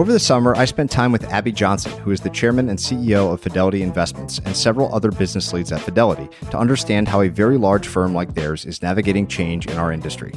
[0.00, 3.34] Over the summer, I spent time with Abby Johnson, who is the chairman and CEO
[3.34, 7.58] of Fidelity Investments, and several other business leads at Fidelity, to understand how a very
[7.58, 10.30] large firm like theirs is navigating change in our industry.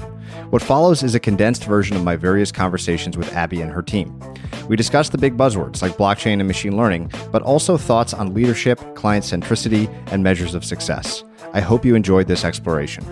[0.49, 4.19] What follows is a condensed version of my various conversations with Abby and her team.
[4.67, 8.81] We discussed the big buzzwords like blockchain and machine learning, but also thoughts on leadership,
[8.95, 11.23] client centricity, and measures of success.
[11.53, 13.05] I hope you enjoyed this exploration.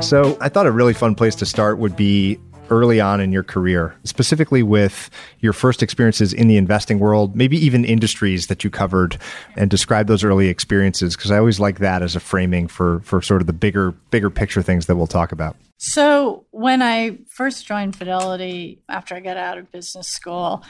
[0.00, 3.42] So, I thought a really fun place to start would be early on in your
[3.42, 8.70] career, specifically with your first experiences in the investing world, maybe even industries that you
[8.70, 9.18] covered,
[9.56, 11.16] and describe those early experiences?
[11.16, 14.30] Because I always like that as a framing for for sort of the bigger bigger
[14.30, 15.56] picture things that we'll talk about.
[15.78, 20.64] So when I first joined Fidelity after I got out of business school.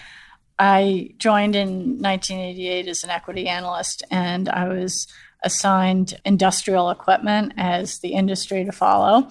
[0.63, 5.07] I joined in 1988 as an equity analyst, and I was
[5.43, 9.31] assigned industrial equipment as the industry to follow.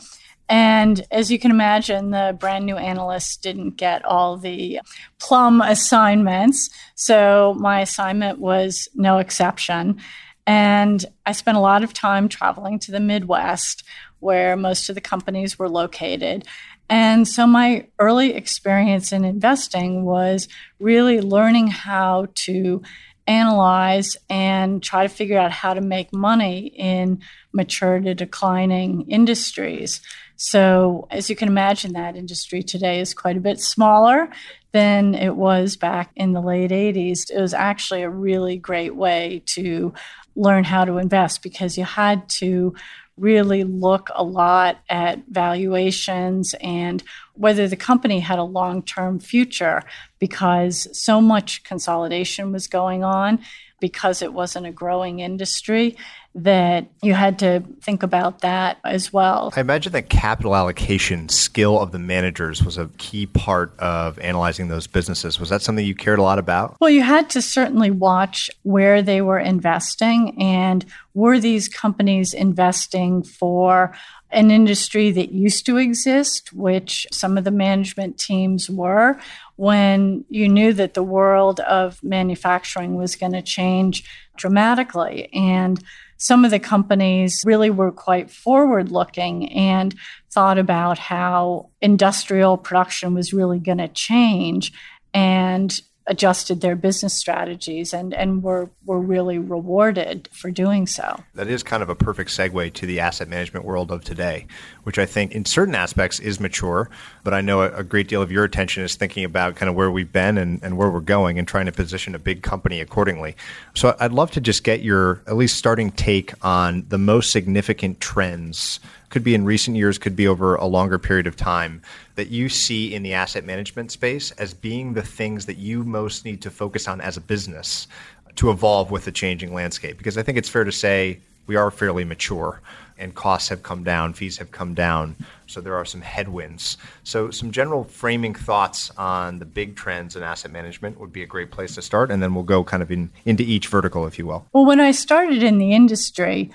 [0.50, 4.80] And as you can imagine, the brand new analysts didn't get all the
[5.20, 6.70] plum assignments.
[6.96, 10.02] So my assignment was no exception.
[10.48, 13.84] And I spent a lot of time traveling to the Midwest,
[14.20, 16.48] where most of the companies were located.
[16.90, 20.48] And so my early experience in investing was
[20.80, 22.82] really learning how to
[23.28, 27.22] analyze and try to figure out how to make money in
[27.54, 30.02] mature to declining industries.
[30.42, 34.30] So, as you can imagine, that industry today is quite a bit smaller
[34.72, 37.30] than it was back in the late 80s.
[37.30, 39.94] It was actually a really great way to
[40.38, 42.74] learn how to invest because you had to
[43.18, 49.84] really look a lot at valuations and whether the company had a long term future
[50.20, 53.40] because so much consolidation was going on
[53.80, 55.98] because it wasn't a growing industry
[56.36, 59.52] that you had to think about that as well.
[59.56, 64.68] I imagine that capital allocation skill of the managers was a key part of analyzing
[64.68, 65.40] those businesses.
[65.40, 66.78] Was that something you cared a lot about?
[66.80, 70.86] Well, you had to certainly watch where they were investing and
[71.16, 73.96] were these companies investing for
[74.32, 79.20] an industry that used to exist, which some of the management teams were,
[79.56, 84.04] when you knew that the world of manufacturing was going to change
[84.38, 85.30] dramatically.
[85.34, 85.84] And
[86.18, 89.96] some of the companies really were quite forward looking and
[90.32, 94.74] thought about how industrial production was really going to change
[95.14, 101.24] and adjusted their business strategies and, and were, were really rewarded for doing so.
[101.36, 104.48] That is kind of a perfect segue to the asset management world of today,
[104.84, 106.90] which I think in certain aspects is mature,
[107.24, 109.90] but I know a, great deal of your attention is thinking about kind of where
[109.90, 113.36] we've been and, and where we're going and trying to position a big company accordingly.
[113.76, 118.00] So I'd love to just get your at least starting take on the most significant
[118.00, 121.82] trends could be in recent years, could be over a longer period of time,
[122.16, 126.26] that you see in the asset management space as being the things that you most
[126.26, 127.88] need to focus on as a business
[128.36, 129.98] to evolve with the changing landscape?
[129.98, 132.62] Because I think it's fair to say we are fairly mature
[133.00, 135.16] and costs have come down, fees have come down,
[135.48, 136.78] so there are some headwinds.
[137.04, 141.26] So, some general framing thoughts on the big trends in asset management would be a
[141.26, 144.20] great place to start, and then we'll go kind of in, into each vertical, if
[144.20, 144.46] you will.
[144.52, 146.52] Well, when I started in the industry,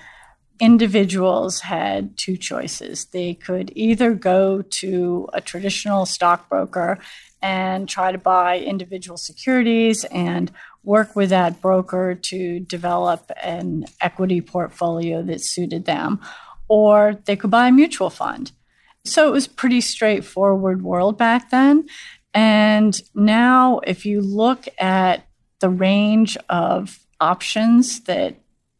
[0.59, 3.05] individuals had two choices.
[3.05, 6.99] They could either go to a traditional stockbroker
[7.41, 10.51] and try to buy individual securities and
[10.83, 16.19] work with that broker to develop an equity portfolio that suited them,
[16.67, 18.51] or they could buy a mutual fund.
[19.03, 21.87] So it was pretty straightforward world back then.
[22.33, 25.27] And now if you look at
[25.59, 28.35] the range of options that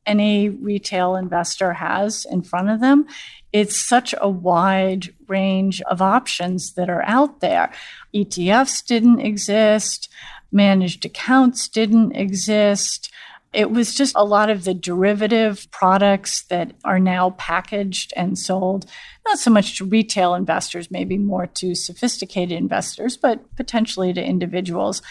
[0.05, 3.07] any retail investor has in front of them.
[3.53, 7.71] It's such a wide range of options that are out there.
[8.13, 10.09] ETFs didn't exist,
[10.51, 13.11] managed accounts didn't exist.
[13.55, 18.85] It was just a lot of the derivative products that are now packaged and sold,
[19.25, 25.01] not so much to retail investors, maybe more to sophisticated investors, but potentially to individuals.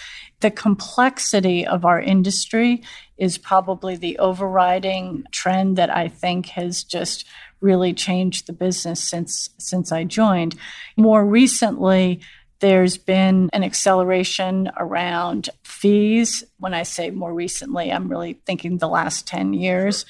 [0.41, 2.82] The complexity of our industry
[3.17, 7.25] is probably the overriding trend that I think has just
[7.62, 10.55] really changed the business since since I joined.
[10.99, 12.20] More recently,
[12.64, 16.43] there's been an acceleration around fees.
[16.58, 20.06] When I say more recently, I'm really thinking the last 10 years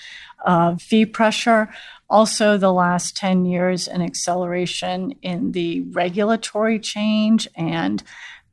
[0.47, 1.69] of fee pressure.
[2.09, 8.05] Also, the last 10 years, an acceleration in the regulatory change and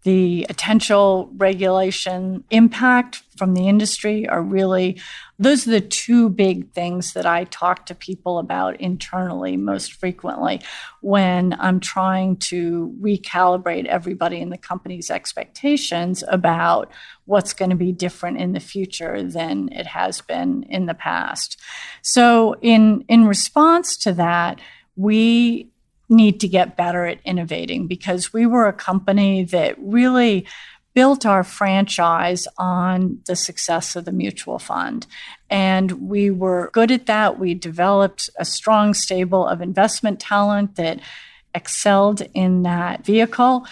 [0.02, 5.00] the potential regulation impact from the industry are really
[5.42, 10.62] those are the two big things that I talk to people about internally most frequently
[11.02, 16.92] when I'm trying to recalibrate everybody in the company's expectations about
[17.26, 21.60] what's going to be different in the future than it has been in the past.
[22.04, 24.62] So in in response to that,
[24.96, 25.72] we
[26.08, 30.46] need to get better at innovating because we were a company that really
[30.94, 35.08] built our franchise on the success of the mutual fund.
[35.50, 37.40] And we were good at that.
[37.40, 41.00] We developed a strong stable of investment talent that
[41.54, 43.66] excelled in that vehicle.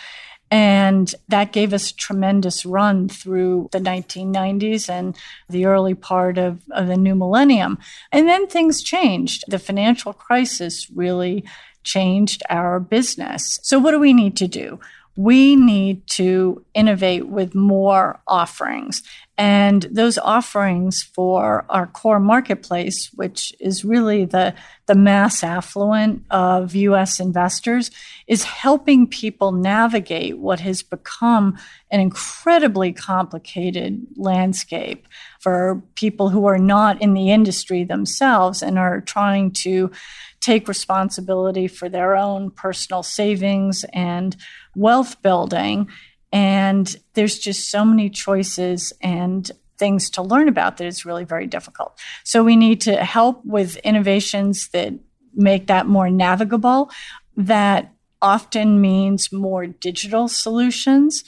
[0.51, 5.16] And that gave us a tremendous run through the 1990s and
[5.48, 7.77] the early part of, of the new millennium.
[8.12, 9.44] And then things changed.
[9.48, 11.44] The financial crisis really
[11.83, 13.60] changed our business.
[13.62, 14.80] So, what do we need to do?
[15.19, 19.04] We need to innovate with more offerings.
[19.38, 24.54] And those offerings for our core marketplace, which is really the,
[24.86, 27.92] the mass affluent of US investors,
[28.27, 31.57] is helping people navigate what has become
[31.92, 35.06] an incredibly complicated landscape
[35.42, 39.92] for people who are not in the industry themselves and are trying to
[40.39, 44.38] take responsibility for their own personal savings and
[44.75, 45.89] wealth building.
[46.31, 51.48] And there's just so many choices and things to learn about that it's really very
[51.48, 51.98] difficult.
[52.24, 54.94] So we need to help with innovations that
[55.33, 56.92] make that more navigable.
[57.38, 61.24] That often means more digital solutions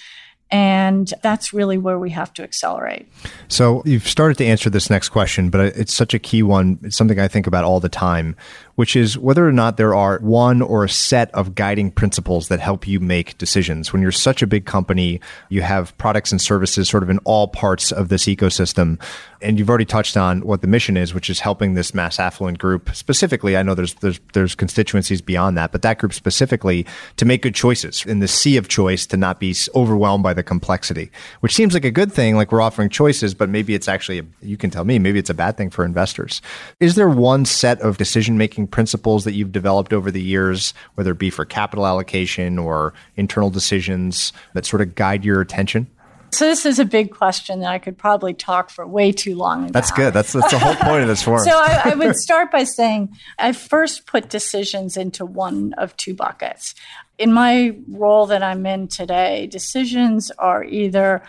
[0.52, 3.08] and that's really where we have to accelerate.
[3.48, 6.78] So you've started to answer this next question, but it's such a key one.
[6.84, 8.36] It's something I think about all the time,
[8.76, 12.60] which is whether or not there are one or a set of guiding principles that
[12.60, 13.94] help you make decisions.
[13.94, 17.48] When you're such a big company, you have products and services sort of in all
[17.48, 19.02] parts of this ecosystem.
[19.42, 22.60] And you've already touched on what the mission is, which is helping this mass affluent
[22.60, 23.56] group specifically.
[23.56, 26.86] I know there's there's there's constituencies beyond that, but that group specifically
[27.18, 30.41] to make good choices in the sea of choice to not be overwhelmed by the
[30.44, 31.12] complexity,
[31.42, 32.36] which seems like a good thing.
[32.36, 35.30] Like we're offering choices, but maybe it's actually a, you can tell me maybe it's
[35.30, 36.42] a bad thing for investors.
[36.80, 41.12] Is there one set of decision making principles that you've developed over the years, whether
[41.12, 45.88] it be for capital allocation or internal decisions that sort of guide your attention?
[46.34, 49.64] So this is a big question that I could probably talk for way too long
[49.64, 49.74] about.
[49.74, 50.14] That's good.
[50.14, 51.44] That's, that's the whole point of this forum.
[51.44, 56.14] so I, I would start by saying I first put decisions into one of two
[56.14, 56.74] buckets.
[57.18, 61.22] In my role that I'm in today, decisions are either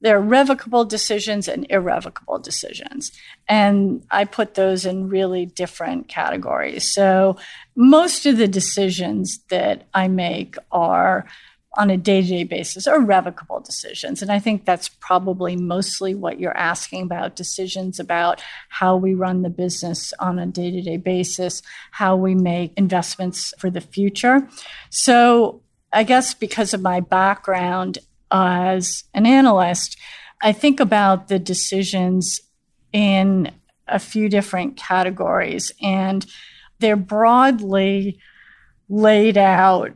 [0.00, 3.12] there are revocable decisions and irrevocable decisions.
[3.48, 6.92] And I put those in really different categories.
[6.92, 7.36] So
[7.76, 11.26] most of the decisions that I make are
[11.74, 14.22] on a day to day basis are revocable decisions.
[14.22, 19.42] And I think that's probably mostly what you're asking about decisions about how we run
[19.42, 21.62] the business on a day to day basis,
[21.92, 24.48] how we make investments for the future.
[24.90, 25.62] So
[25.92, 27.98] I guess because of my background
[28.32, 29.96] as an analyst,
[30.42, 32.40] I think about the decisions
[32.92, 33.52] in
[33.86, 36.24] a few different categories, and
[36.78, 38.18] they're broadly
[38.88, 39.92] laid out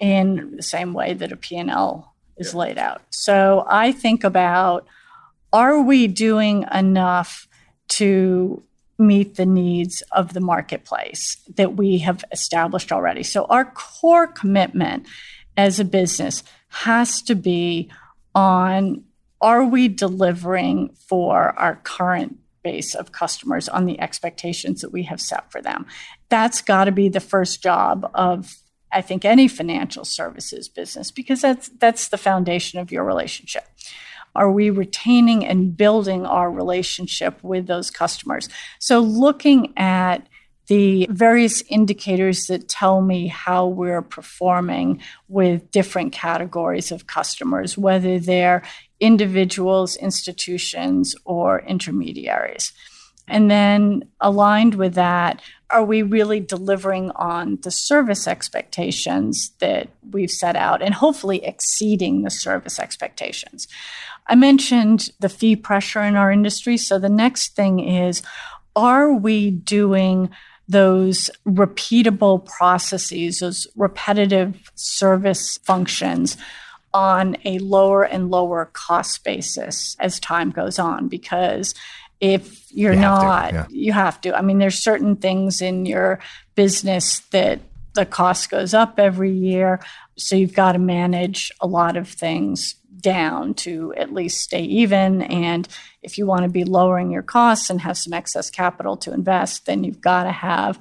[0.00, 2.58] in the same way that a P&L is yeah.
[2.58, 3.02] laid out.
[3.10, 4.86] So I think about
[5.52, 7.48] are we doing enough
[7.88, 8.62] to
[8.98, 13.22] meet the needs of the marketplace that we have established already?
[13.22, 15.06] So our core commitment
[15.56, 17.90] as a business has to be
[18.34, 19.04] on
[19.40, 25.20] are we delivering for our current base of customers on the expectations that we have
[25.20, 25.86] set for them?
[26.28, 28.56] That's got to be the first job of
[28.92, 33.64] I think any financial services business because that's that's the foundation of your relationship.
[34.34, 38.48] Are we retaining and building our relationship with those customers?
[38.78, 40.26] So looking at
[40.68, 48.18] the various indicators that tell me how we're performing with different categories of customers, whether
[48.18, 48.62] they're
[49.00, 52.72] individuals, institutions, or intermediaries.
[53.28, 60.30] And then aligned with that, are we really delivering on the service expectations that we've
[60.30, 63.68] set out and hopefully exceeding the service expectations?
[64.26, 66.76] I mentioned the fee pressure in our industry.
[66.76, 68.22] So the next thing is,
[68.76, 70.30] are we doing
[70.68, 76.36] those repeatable processes, those repetitive service functions
[76.94, 81.08] on a lower and lower cost basis as time goes on?
[81.08, 81.74] Because
[82.20, 83.66] if you're you not, yeah.
[83.70, 84.36] you have to.
[84.36, 86.18] I mean, there's certain things in your
[86.54, 87.60] business that
[87.94, 89.80] the cost goes up every year.
[90.16, 95.22] So you've got to manage a lot of things down to at least stay even.
[95.22, 95.68] And
[96.02, 99.66] if you want to be lowering your costs and have some excess capital to invest,
[99.66, 100.78] then you've got to have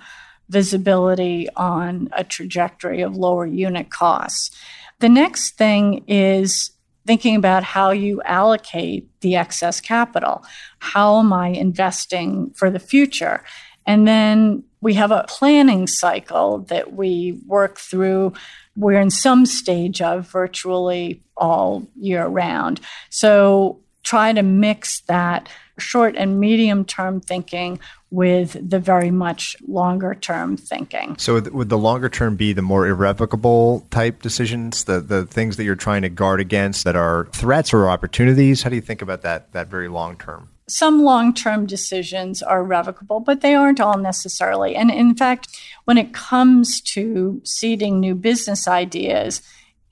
[0.49, 4.55] visibility on a trajectory of lower unit costs.
[4.99, 6.71] The next thing is
[7.07, 10.43] thinking about how you allocate the excess capital.
[10.79, 13.43] How am I investing for the future?
[13.85, 18.33] And then we have a planning cycle that we work through.
[18.75, 22.81] We're in some stage of virtually all year round.
[23.09, 27.77] So try to mix that short and medium term thinking
[28.09, 31.17] with the very much longer term thinking.
[31.17, 35.65] So would the longer term be the more irrevocable type decisions, the the things that
[35.65, 38.63] you're trying to guard against that are threats or opportunities?
[38.63, 40.49] How do you think about that that very long term?
[40.69, 44.73] Some long term decisions are revocable, but they aren't all necessarily.
[44.75, 45.49] And in fact,
[45.83, 49.41] when it comes to seeding new business ideas,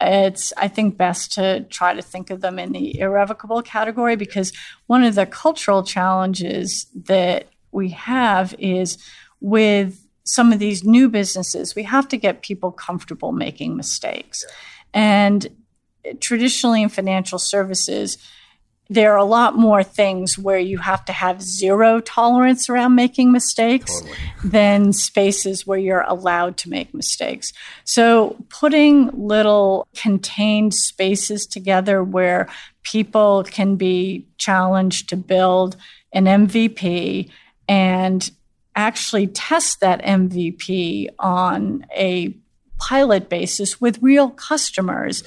[0.01, 4.51] it's i think best to try to think of them in the irrevocable category because
[4.87, 8.97] one of the cultural challenges that we have is
[9.39, 14.45] with some of these new businesses we have to get people comfortable making mistakes.
[14.93, 15.47] And
[16.19, 18.17] traditionally in financial services
[18.89, 23.31] there are a lot more things where you have to have zero tolerance around making
[23.31, 24.17] mistakes totally.
[24.43, 27.51] than spaces where you're allowed to make mistakes.
[27.83, 32.47] So, putting little contained spaces together where
[32.83, 35.75] people can be challenged to build
[36.13, 37.29] an MVP
[37.67, 38.29] and
[38.75, 42.35] actually test that MVP on a
[42.77, 45.23] pilot basis with real customers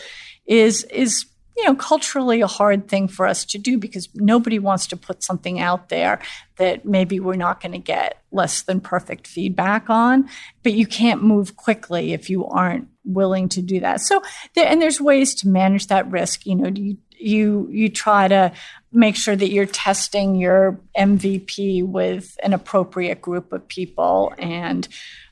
[0.46, 1.26] is is
[1.58, 5.24] you know, culturally a hard thing for us to do because nobody wants to put
[5.24, 6.20] something out there
[6.56, 10.28] that maybe we're not going to get less than perfect feedback on.
[10.62, 14.00] But you can't move quickly if you aren't willing to do that.
[14.02, 14.22] So,
[14.54, 16.46] there, and there's ways to manage that risk.
[16.46, 18.52] You know, you you you try to
[18.92, 24.86] make sure that you're testing your MVP with an appropriate group of people and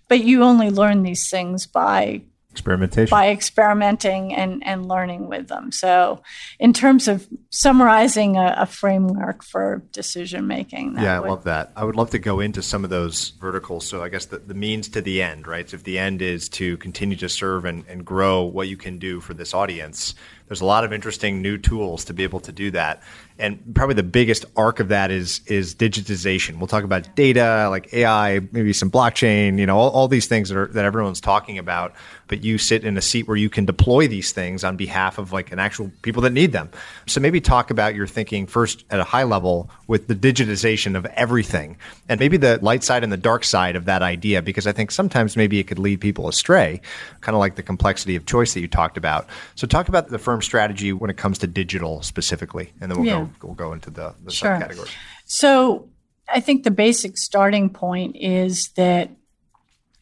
[0.08, 2.22] but you only learn these things by
[2.56, 3.10] experimentation.
[3.10, 5.70] By experimenting and, and learning with them.
[5.72, 6.22] So
[6.58, 11.72] in terms of summarizing a, a framework for decision making yeah would, i love that.
[11.76, 13.86] I would love to go into some of those verticals.
[13.86, 15.68] So i guess the, the means to the end right?
[15.68, 18.98] So if the end is to continue to serve and, and grow what you can
[18.98, 20.14] do for this audience
[20.48, 23.02] there's a lot of interesting new tools to be able to do that
[23.38, 26.58] and probably the biggest arc of that is is digitization.
[26.58, 30.48] We'll talk about data, like AI, maybe some blockchain, you know, all, all these things
[30.48, 31.94] that are that everyone's talking about.
[32.28, 35.32] But you sit in a seat where you can deploy these things on behalf of
[35.32, 36.70] like an actual people that need them.
[37.06, 41.06] So maybe talk about your thinking first at a high level with the digitization of
[41.06, 41.76] everything,
[42.08, 44.90] and maybe the light side and the dark side of that idea, because I think
[44.90, 46.80] sometimes maybe it could lead people astray,
[47.20, 49.28] kind of like the complexity of choice that you talked about.
[49.54, 53.06] So talk about the firm strategy when it comes to digital specifically, and then we'll
[53.06, 53.20] yeah.
[53.20, 54.50] go we'll go into the, the sure.
[54.50, 54.94] subcategories.
[55.24, 55.88] So
[56.28, 59.10] I think the basic starting point is that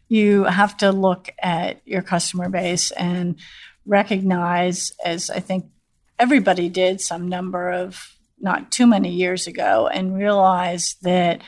[0.09, 3.37] you have to look at your customer base and
[3.87, 5.67] recognize, as I think
[6.19, 11.41] everybody did some number of not too many years ago, and realize that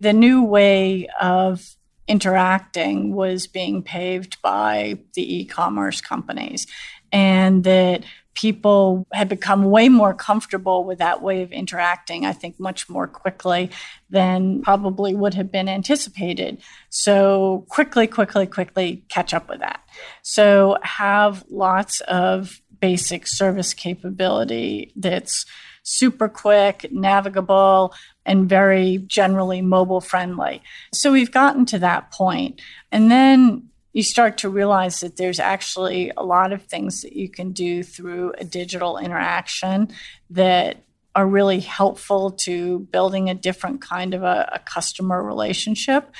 [0.00, 1.76] the new way of
[2.08, 6.66] interacting was being paved by the e commerce companies,
[7.12, 12.60] and that people had become way more comfortable with that way of interacting, I think,
[12.60, 13.70] much more quickly
[14.08, 16.62] than probably would have been anticipated.
[16.90, 19.82] So, quickly, quickly, quickly catch up with that.
[20.22, 25.44] So, have lots of basic service capability that's
[25.82, 27.92] super quick, navigable,
[28.24, 30.62] and very generally mobile friendly.
[30.94, 32.60] So, we've gotten to that point.
[32.92, 37.28] And then you start to realize that there's actually a lot of things that you
[37.28, 39.88] can do through a digital interaction
[40.30, 46.10] that are really helpful to building a different kind of a, a customer relationship,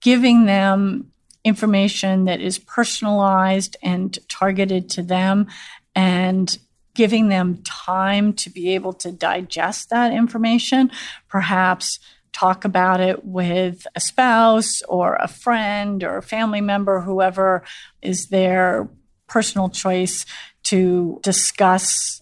[0.00, 1.12] giving them
[1.44, 5.46] information that is personalized and targeted to them,
[5.94, 6.58] and
[6.94, 10.90] giving them time to be able to digest that information,
[11.28, 12.00] perhaps
[12.32, 17.62] talk about it with a spouse or a friend or a family member, whoever
[18.02, 18.88] is their
[19.26, 20.26] personal choice
[20.64, 22.20] to discuss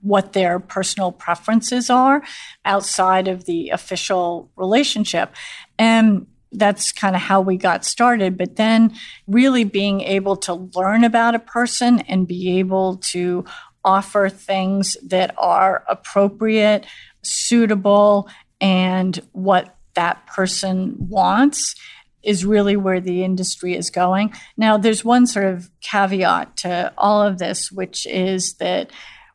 [0.00, 2.22] what their personal preferences are
[2.64, 5.34] outside of the official relationship.
[5.78, 8.36] And that's kind of how we got started.
[8.36, 8.94] But then
[9.26, 13.44] really being able to learn about a person and be able to
[13.84, 16.86] offer things that are appropriate,
[17.22, 18.28] suitable,
[18.64, 21.74] and what that person wants
[22.22, 24.32] is really where the industry is going.
[24.56, 28.90] Now, there's one sort of caveat to all of this, which is that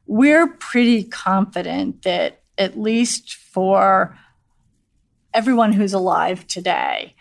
[0.08, 4.18] we're pretty confident that at least for
[5.32, 7.14] everyone who's alive today,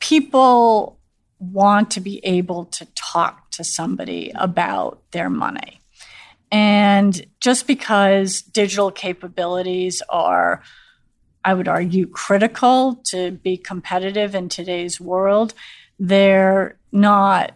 [0.00, 0.98] people
[1.38, 5.80] want to be able to talk to somebody about their money.
[6.52, 10.62] And just because digital capabilities are,
[11.44, 15.54] I would argue, critical to be competitive in today's world,
[15.98, 17.54] they're not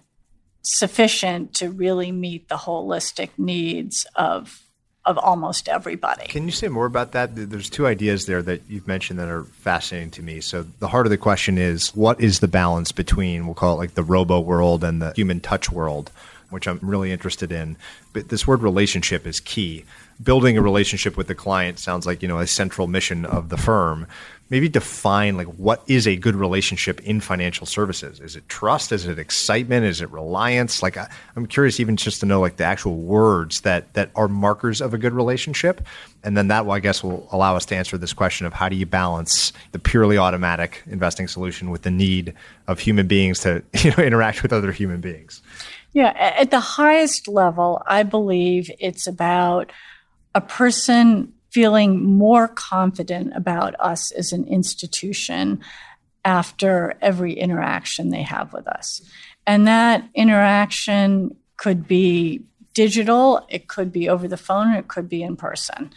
[0.63, 4.63] sufficient to really meet the holistic needs of
[5.05, 6.27] of almost everybody.
[6.27, 7.31] Can you say more about that?
[7.35, 10.43] There's two ideas there that you've mentioned that are fascinating to me.
[10.43, 13.79] So the heart of the question is what is the balance between we'll call it
[13.79, 16.13] like the robo world and the human touch world,
[16.51, 17.77] which I'm really interested in.
[18.13, 19.85] But this word relationship is key.
[20.23, 23.57] Building a relationship with the client sounds like, you know, a central mission of the
[23.57, 24.07] firm.
[24.51, 28.19] Maybe define like what is a good relationship in financial services?
[28.19, 28.93] Is it trust?
[28.93, 29.85] Is it excitement?
[29.85, 30.83] Is it reliance?
[30.83, 34.27] Like I, am curious even just to know like the actual words that that are
[34.27, 35.87] markers of a good relationship.
[36.25, 38.75] And then that i guess will allow us to answer this question of how do
[38.75, 42.35] you balance the purely automatic investing solution with the need
[42.67, 45.43] of human beings to you know interact with other human beings
[45.93, 49.73] yeah at the highest level i believe it's about
[50.35, 55.61] a person feeling more confident about us as an institution
[56.25, 59.01] after every interaction they have with us.
[59.47, 62.43] And that interaction could be
[62.75, 65.91] digital, it could be over the phone, it could be in person.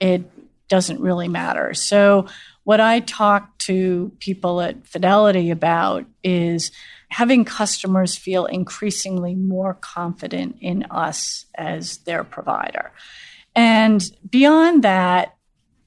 [0.00, 0.22] It
[0.68, 1.74] doesn't really matter.
[1.74, 2.26] So,
[2.64, 6.70] what I talk to people at Fidelity about is
[7.14, 12.90] having customers feel increasingly more confident in us as their provider.
[13.54, 15.36] And beyond that,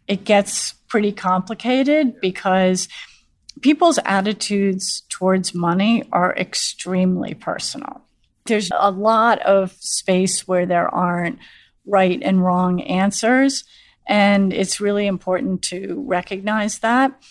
[0.08, 2.88] it gets pretty complicated because
[3.60, 8.02] people's attitudes towards money are extremely personal.
[8.46, 11.40] There's a lot of space where there aren't
[11.86, 13.66] right and wrong answers.
[14.08, 17.22] And it's really important to recognize that.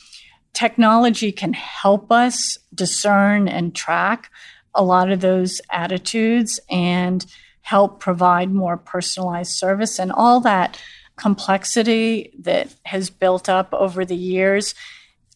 [0.57, 4.31] Technology can help us discern and track
[4.75, 7.27] a lot of those attitudes and
[7.61, 10.81] help provide more personalized service and all that
[11.16, 14.75] complexity that has built up over the years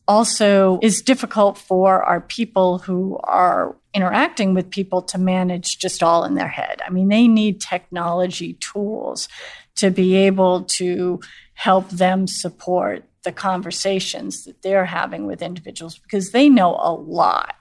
[0.08, 6.24] also is difficult for our people who are interacting with people to manage just all
[6.24, 6.80] in their head.
[6.86, 9.28] I mean, they need technology tools
[9.76, 11.20] to be able to
[11.52, 17.54] help them support the conversations that they're having with individuals because they know a lot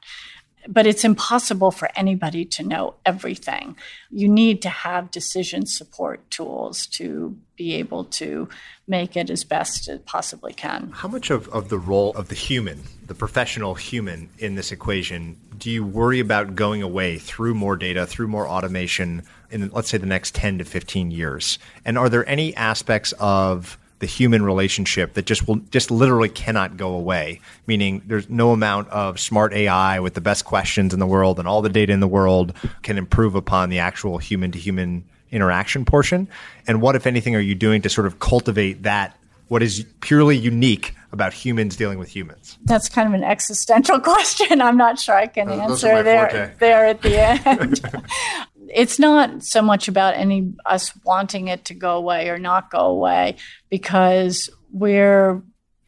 [0.67, 3.75] but it's impossible for anybody to know everything.
[4.11, 8.49] You need to have decision support tools to be able to
[8.87, 10.91] make it as best it possibly can.
[10.93, 15.37] How much of, of the role of the human, the professional human in this equation,
[15.57, 19.97] do you worry about going away through more data, through more automation in, let's say,
[19.97, 21.57] the next 10 to 15 years?
[21.83, 26.77] And are there any aspects of the human relationship that just will just literally cannot
[26.77, 27.41] go away.
[27.67, 31.47] Meaning, there's no amount of smart AI with the best questions in the world and
[31.47, 35.85] all the data in the world can improve upon the actual human to human interaction
[35.85, 36.27] portion.
[36.67, 39.15] And what, if anything, are you doing to sort of cultivate that?
[39.47, 42.57] What is purely unique about humans dealing with humans?
[42.65, 44.61] That's kind of an existential question.
[44.61, 47.81] I'm not sure I can answer there, there at the end.
[48.73, 52.79] it's not so much about any us wanting it to go away or not go
[52.79, 53.35] away
[53.69, 55.41] because we're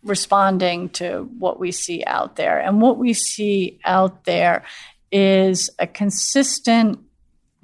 [0.04, 2.60] responding to what we see out there.
[2.60, 4.64] And what we see out there
[5.12, 7.00] is a consistent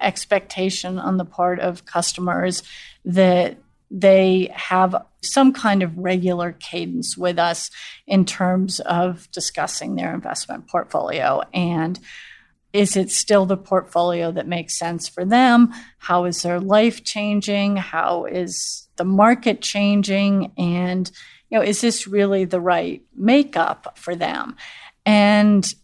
[0.00, 2.62] expectation on the part of customers
[3.04, 3.56] that
[3.90, 7.70] they have some kind of regular cadence with us
[8.06, 11.98] in terms of discussing their investment portfolio and
[12.72, 15.72] is it still the portfolio that makes sense for them?
[15.98, 17.76] How is their life changing?
[17.76, 20.52] How is the market changing?
[20.58, 21.10] And,
[21.48, 24.56] you know, is this really the right makeup for them?
[25.06, 25.74] And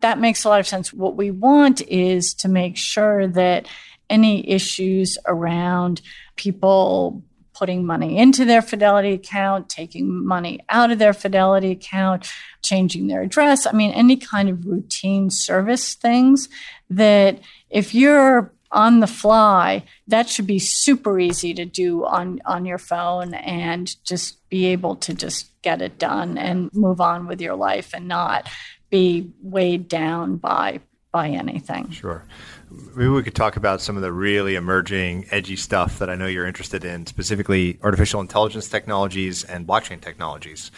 [0.00, 0.92] that makes a lot of sense.
[0.92, 3.66] What we want is to make sure that
[4.08, 6.00] any issues around
[6.36, 7.22] people
[7.60, 12.26] putting money into their Fidelity account, taking money out of their Fidelity account,
[12.62, 13.66] changing their address.
[13.66, 16.48] I mean, any kind of routine service things
[16.88, 22.64] that if you're on the fly, that should be super easy to do on, on
[22.64, 27.42] your phone and just be able to just get it done and move on with
[27.42, 28.48] your life and not
[28.88, 30.80] be weighed down by
[31.12, 31.90] by anything.
[31.90, 32.24] Sure.
[32.70, 36.26] Maybe we could talk about some of the really emerging, edgy stuff that I know
[36.26, 40.70] you're interested in, specifically artificial intelligence technologies and blockchain technologies.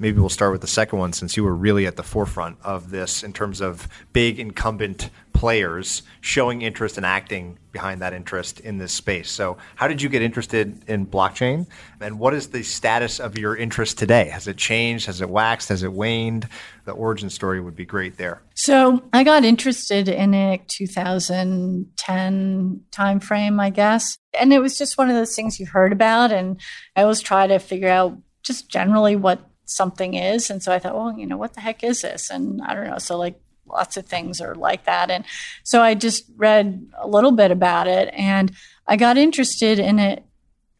[0.00, 2.90] Maybe we'll start with the second one since you were really at the forefront of
[2.90, 8.78] this in terms of big incumbent players showing interest and acting behind that interest in
[8.78, 9.28] this space.
[9.28, 11.66] So, how did you get interested in blockchain?
[12.00, 14.28] And what is the status of your interest today?
[14.28, 15.06] Has it changed?
[15.06, 15.68] Has it waxed?
[15.68, 16.46] Has it waned?
[16.84, 18.40] The origin story would be great there.
[18.54, 24.16] So, I got interested in it 2010 timeframe, I guess.
[24.38, 26.30] And it was just one of those things you heard about.
[26.30, 26.60] And
[26.94, 30.50] I always try to figure out just generally what something is.
[30.50, 32.30] And so I thought, well, you know, what the heck is this?
[32.30, 32.98] And I don't know.
[32.98, 35.10] So, like, lots of things are like that.
[35.10, 35.24] And
[35.62, 38.50] so I just read a little bit about it and
[38.86, 40.24] I got interested in it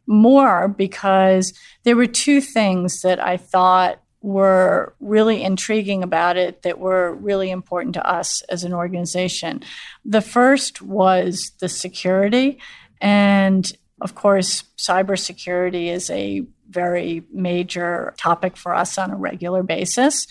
[0.06, 1.52] more because
[1.84, 7.50] there were two things that I thought were really intriguing about it that were really
[7.50, 9.62] important to us as an organization.
[10.04, 12.58] The first was the security.
[13.00, 13.70] And
[14.00, 20.26] of course, cybersecurity is a very major topic for us on a regular basis.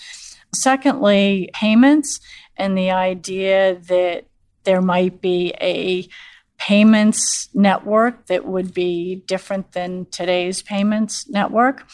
[0.53, 2.19] Secondly, payments
[2.55, 4.25] and the idea that
[4.63, 6.07] there might be a
[6.57, 11.87] payments network that would be different than today's payments network.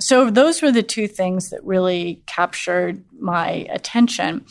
[0.00, 4.44] So, those were the two things that really captured my attention.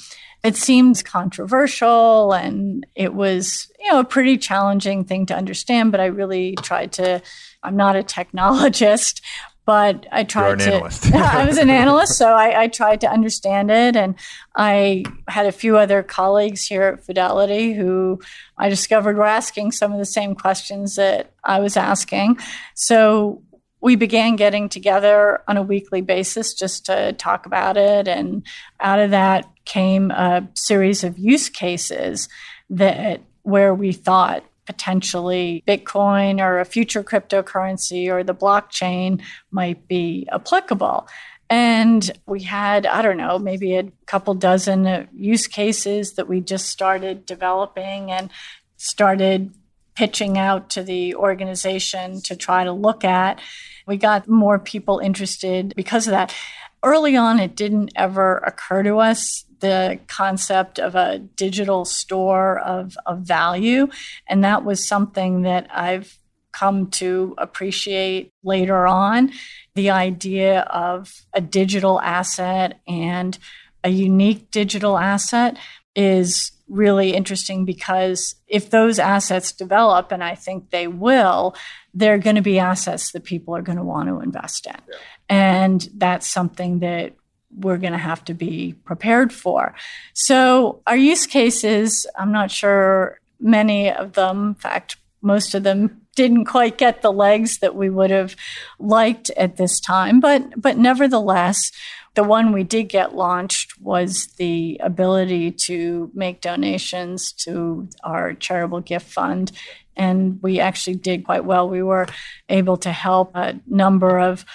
[0.44, 6.02] It seemed controversial and it was, you know, a pretty challenging thing to understand, but
[6.02, 7.22] I really tried to.
[7.64, 9.22] I'm not a technologist,
[9.66, 10.84] but I tried to.
[11.14, 14.16] I was an analyst, so I, I, tried to understand it, and
[14.56, 18.20] I had a few other colleagues here at Fidelity who
[18.58, 22.40] I discovered were asking some of the same questions that I was asking.
[22.74, 23.44] So
[23.82, 28.46] we began getting together on a weekly basis just to talk about it, and
[28.80, 32.28] out of that came a series of use cases
[32.70, 40.28] that where we thought potentially Bitcoin or a future cryptocurrency or the blockchain might be
[40.32, 41.08] applicable.
[41.50, 46.40] And we had, I don't know, maybe a couple dozen uh, use cases that we
[46.40, 48.30] just started developing and
[48.78, 49.54] started
[49.96, 53.40] pitching out to the organization to try to look at.
[53.86, 56.34] We got more people interested because of that.
[56.84, 62.98] Early on, it didn't ever occur to us the concept of a digital store of,
[63.06, 63.88] of value.
[64.28, 66.18] And that was something that I've
[66.52, 69.32] come to appreciate later on
[69.76, 73.38] the idea of a digital asset and
[73.84, 75.58] a unique digital asset
[75.96, 81.56] is really interesting because if those assets develop, and I think they will,
[81.94, 84.74] they're going to be assets that people are going to want to invest in.
[84.74, 84.98] Yeah.
[85.32, 87.14] And that's something that
[87.56, 89.74] we're going to have to be prepared for.
[90.14, 96.02] So, our use cases, I'm not sure many of them, in fact, most of them
[96.16, 98.36] didn't quite get the legs that we would have
[98.78, 101.72] liked at this time, but but nevertheless,
[102.16, 108.82] the one we did get launched was the ability to make donations to our charitable
[108.82, 109.54] gift fund
[109.96, 111.70] and we actually did quite well.
[111.70, 112.08] We were
[112.50, 114.46] able to help a number of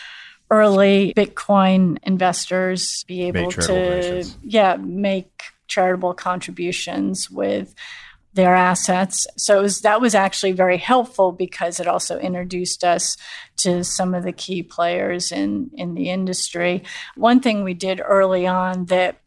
[0.50, 7.74] early Bitcoin investors be able to yeah make charitable contributions with
[8.34, 9.26] their assets.
[9.36, 13.16] So was, that was actually very helpful because it also introduced us
[13.58, 16.84] to some of the key players in in the industry.
[17.16, 19.20] One thing we did early on that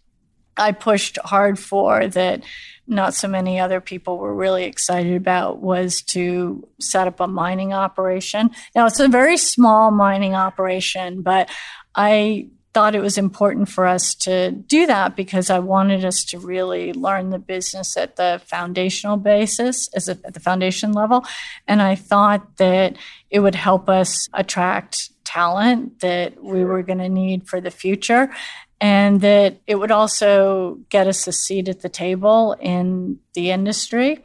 [0.60, 2.43] I pushed hard for that
[2.89, 7.72] not so many other people were really excited about was to set up a mining
[7.72, 8.50] operation.
[8.76, 11.50] Now, it's a very small mining operation, but
[11.95, 16.39] I thought it was important for us to do that because I wanted us to
[16.39, 21.26] really learn the business at the foundational basis, as a, at the foundation level.
[21.67, 22.95] And I thought that
[23.30, 28.32] it would help us attract talent that we were going to need for the future
[28.81, 34.23] and that it would also get us a seat at the table in the industry.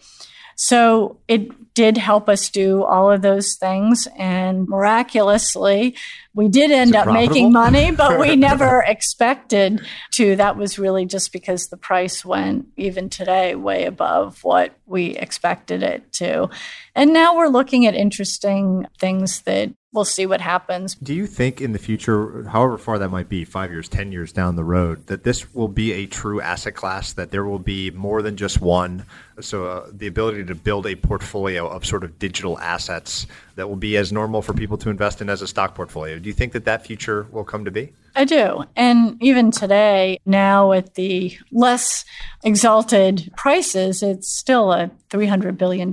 [0.56, 4.06] So it did help us do all of those things.
[4.16, 5.96] And miraculously,
[6.32, 7.34] we did end up profitable?
[7.34, 10.36] making money, but we never expected to.
[10.36, 15.82] That was really just because the price went, even today, way above what we expected
[15.82, 16.48] it to.
[16.94, 20.96] And now we're looking at interesting things that we'll see what happens.
[20.96, 24.32] Do you think in the future, however far that might be, five years, 10 years
[24.32, 27.90] down the road, that this will be a true asset class, that there will be
[27.92, 29.06] more than just one?
[29.40, 33.76] So, uh, the ability to build a portfolio of sort of digital assets that will
[33.76, 36.18] be as normal for people to invest in as a stock portfolio.
[36.18, 37.92] Do you think that that future will come to be?
[38.16, 38.64] I do.
[38.76, 42.04] And even today, now at the less
[42.44, 45.92] exalted prices, it's still a $300 billion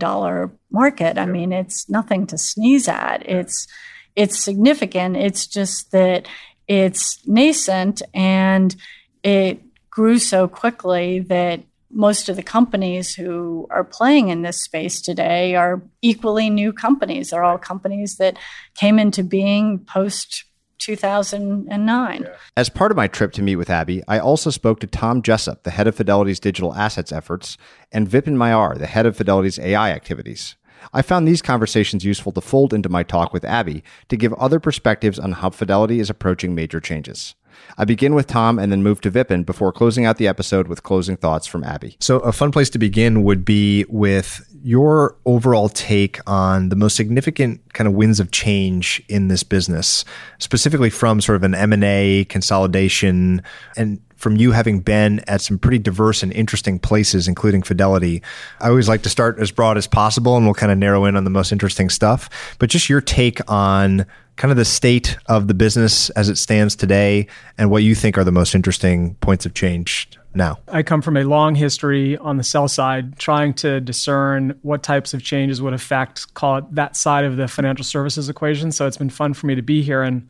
[0.72, 1.18] market.
[1.18, 3.28] I mean, it's nothing to sneeze at.
[3.28, 3.68] It's,
[4.16, 5.18] it's significant.
[5.18, 6.28] It's just that
[6.68, 8.76] it's nascent and
[9.24, 11.62] it grew so quickly that
[11.94, 17.30] most of the companies who are playing in this space today are equally new companies.
[17.30, 18.38] They're all companies that
[18.76, 20.46] came into being post
[20.82, 22.28] 2009.
[22.58, 25.64] As part of my trip to meet with Abby, I also spoke to Tom Jessop,
[25.64, 27.58] the head of Fidelity's digital assets efforts,
[27.92, 30.56] and Vipin Mayar, the head of Fidelity's AI activities.
[30.94, 34.60] I found these conversations useful to fold into my talk with Abby to give other
[34.60, 37.36] perspectives on how Fidelity is approaching major changes.
[37.78, 40.84] I begin with Tom and then move to Vipin before closing out the episode with
[40.84, 41.96] closing thoughts from Abby.
[42.00, 46.96] So, a fun place to begin would be with your overall take on the most
[46.96, 50.06] significant kind of winds of change in this business,
[50.38, 53.42] specifically from sort of an M&A consolidation
[53.76, 58.22] and from you having been at some pretty diverse and interesting places, including Fidelity.
[58.60, 61.16] I always like to start as broad as possible and we'll kind of narrow in
[61.16, 62.30] on the most interesting stuff.
[62.60, 64.06] But just your take on
[64.38, 68.18] kind of the state of the business as it stands today and what you think
[68.18, 70.60] are the most interesting points of change now.
[70.68, 75.14] I come from a long history on the sell side, trying to discern what types
[75.14, 78.72] of changes would affect, call it that side of the financial services equation.
[78.72, 80.30] So it's been fun for me to be here and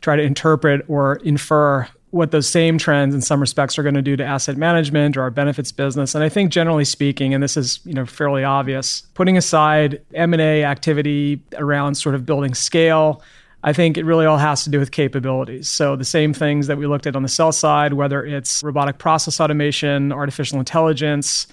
[0.00, 4.02] try to interpret or infer what those same trends in some respects are going to
[4.02, 7.56] do to asset management or our benefits business and i think generally speaking and this
[7.56, 13.22] is you know fairly obvious putting aside m&a activity around sort of building scale
[13.62, 15.68] I think it really all has to do with capabilities.
[15.68, 18.98] So, the same things that we looked at on the sell side, whether it's robotic
[18.98, 21.48] process automation, artificial intelligence,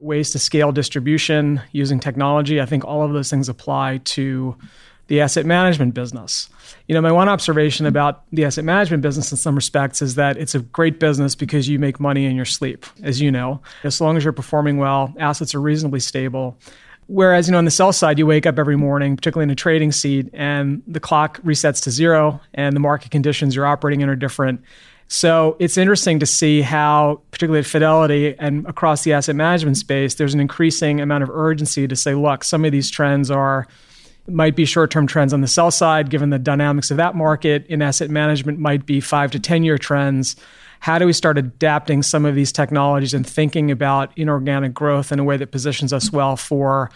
[0.00, 4.56] ways to scale distribution using technology, I think all of those things apply to
[5.08, 6.48] the asset management business.
[6.86, 10.36] You know, my one observation about the asset management business in some respects is that
[10.36, 13.60] it's a great business because you make money in your sleep, as you know.
[13.84, 16.56] As long as you're performing well, assets are reasonably stable.
[17.08, 19.54] Whereas, you know, on the sell side, you wake up every morning, particularly in a
[19.54, 24.10] trading seat, and the clock resets to zero and the market conditions you're operating in
[24.10, 24.62] are different.
[25.08, 30.16] So it's interesting to see how, particularly at Fidelity and across the asset management space,
[30.16, 33.66] there's an increasing amount of urgency to say, look, some of these trends are
[34.28, 37.66] might be short-term trends on the sell side given the dynamics of that market.
[37.66, 40.36] In asset management might be 5 to 10 year trends.
[40.80, 45.18] How do we start adapting some of these technologies and thinking about inorganic growth in
[45.18, 46.90] a way that positions us well for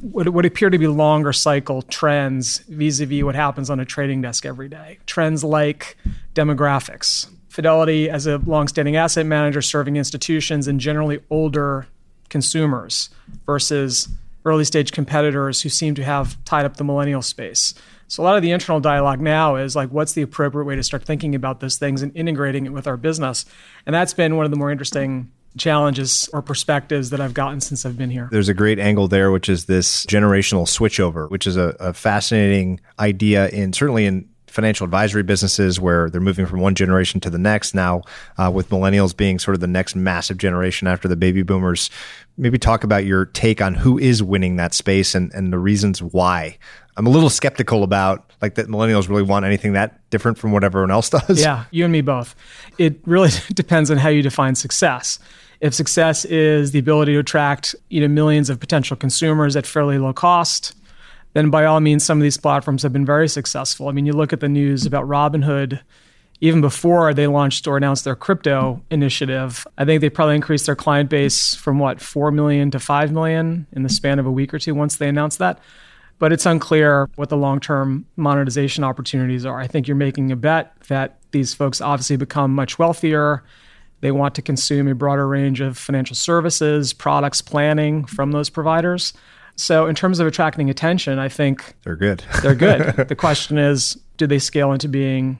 [0.00, 4.46] what would appear to be longer cycle trends vis-a-vis what happens on a trading desk
[4.46, 4.98] every day?
[5.04, 5.96] Trends like
[6.34, 11.88] demographics fidelity as a long-standing asset manager serving institutions and generally older
[12.28, 13.10] consumers
[13.46, 14.08] versus
[14.48, 17.74] early stage competitors who seem to have tied up the millennial space.
[18.08, 20.82] So a lot of the internal dialogue now is like, what's the appropriate way to
[20.82, 23.44] start thinking about those things and integrating it with our business?
[23.84, 27.84] And that's been one of the more interesting challenges or perspectives that I've gotten since
[27.84, 28.28] I've been here.
[28.30, 32.80] There's a great angle there, which is this generational switchover, which is a, a fascinating
[32.98, 34.28] idea in certainly in
[34.58, 37.76] financial advisory businesses where they're moving from one generation to the next.
[37.76, 38.02] Now
[38.38, 41.90] uh, with millennials being sort of the next massive generation after the baby boomers
[42.36, 46.02] maybe talk about your take on who is winning that space and, and the reasons
[46.02, 46.58] why.
[46.96, 50.64] I'm a little skeptical about like that millennials really want anything that different from what
[50.64, 51.40] everyone else does.
[51.40, 52.34] Yeah you and me both.
[52.78, 55.20] It really depends on how you define success.
[55.60, 59.98] If success is the ability to attract you know millions of potential consumers at fairly
[59.98, 60.74] low cost
[61.34, 63.88] then by all means, some of these platforms have been very successful.
[63.88, 65.80] I mean, you look at the news about Robinhood,
[66.40, 70.76] even before they launched or announced their crypto initiative, I think they probably increased their
[70.76, 74.54] client base from what, 4 million to 5 million in the span of a week
[74.54, 75.60] or two once they announced that.
[76.18, 79.58] But it's unclear what the long term monetization opportunities are.
[79.58, 83.44] I think you're making a bet that these folks obviously become much wealthier.
[84.00, 89.12] They want to consume a broader range of financial services, products, planning from those providers.
[89.58, 92.22] So, in terms of attracting attention, I think they're good.
[92.42, 93.08] they're good.
[93.08, 95.38] the question is, do they scale into being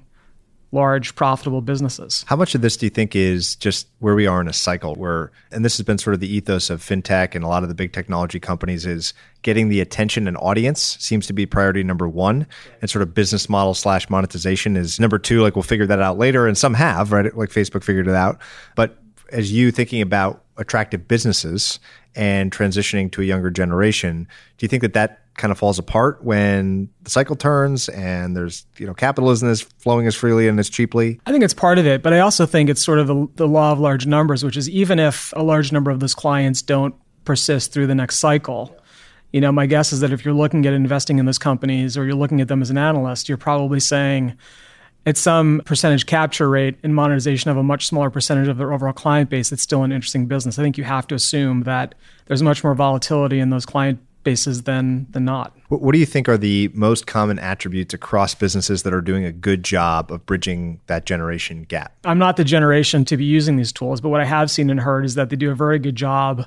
[0.71, 2.25] large profitable businesses.
[2.29, 4.95] How much of this do you think is just where we are in a cycle
[4.97, 7.71] where and this has been sort of the ethos of fintech and a lot of
[7.71, 12.07] the big technology companies is getting the attention and audience seems to be priority number
[12.07, 12.47] one
[12.83, 16.19] and sort of business model slash monetization is number two like we'll figure that out
[16.19, 18.39] later and some have right like facebook figured it out
[18.77, 18.99] but
[19.33, 21.81] as you thinking about attractive businesses
[22.19, 24.29] and transitioning to a younger generation
[24.59, 28.67] do you think that that kind of falls apart when the cycle turns and there's
[28.77, 31.21] you know capitalism is flowing as freely and as cheaply?
[31.27, 33.49] I think it's part of it but i also think it's sort of the, the
[33.49, 36.95] law of large numbers which is even if a large number of those clients don't
[37.25, 38.77] persist through the next cycle
[39.33, 42.05] you know my guess is that if you're looking at investing in those companies or
[42.05, 44.37] you're looking at them as an analyst you're probably saying
[45.07, 48.93] at some percentage capture rate and monetization of a much smaller percentage of their overall
[48.93, 50.59] client base, it's still an interesting business.
[50.59, 51.95] I think you have to assume that
[52.27, 55.57] there's much more volatility in those client bases than than not.
[55.69, 59.33] What do you think are the most common attributes across businesses that are doing a
[59.33, 61.95] good job of bridging that generation gap?
[62.05, 64.81] I'm not the generation to be using these tools, but what I have seen and
[64.81, 66.47] heard is that they do a very good job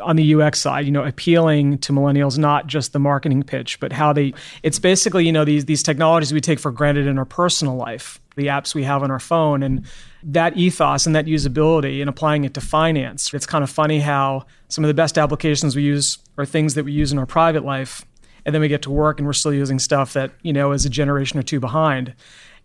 [0.00, 3.92] on the UX side, you know, appealing to millennials, not just the marketing pitch, but
[3.92, 4.32] how they
[4.62, 8.20] it's basically, you know, these these technologies we take for granted in our personal life,
[8.36, 9.84] the apps we have on our phone and
[10.22, 13.32] that ethos and that usability and applying it to finance.
[13.32, 16.84] It's kind of funny how some of the best applications we use are things that
[16.84, 18.04] we use in our private life
[18.44, 20.84] and then we get to work and we're still using stuff that, you know, is
[20.84, 22.14] a generation or two behind.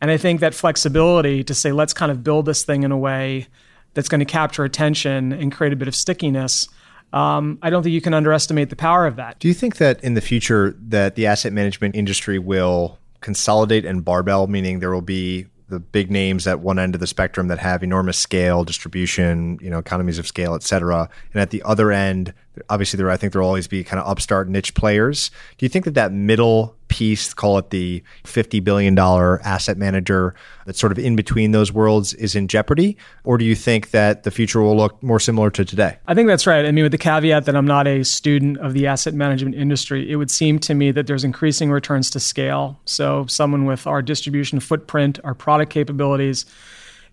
[0.02, 2.98] And I think that flexibility to say let's kind of build this thing in a
[2.98, 3.48] way
[3.94, 6.68] that's going to capture attention and create a bit of stickiness
[7.16, 9.40] um, I don't think you can underestimate the power of that.
[9.40, 14.06] Do you think that in the future that the asset management industry will consolidate and
[14.06, 17.58] barbell, meaning there will be the big names at one end of the spectrum that
[17.58, 21.10] have enormous scale, distribution, you know, economies of scale, et cetera.
[21.34, 22.34] And at the other end,
[22.70, 25.32] obviously there, I think there'll always be kind of upstart niche players.
[25.58, 30.80] Do you think that that middle piece, call it the $50 billion asset manager that's
[30.80, 32.98] sort of in between those worlds is in jeopardy?
[33.24, 35.98] Or do you think that the future will look more similar to today?
[36.08, 36.66] I think that's right.
[36.66, 40.10] I mean, with the caveat that I'm not a student of the asset management industry,
[40.10, 42.80] it would seem to me that there's increasing returns to scale.
[42.86, 46.46] So, someone with our distribution footprint, our product capabilities,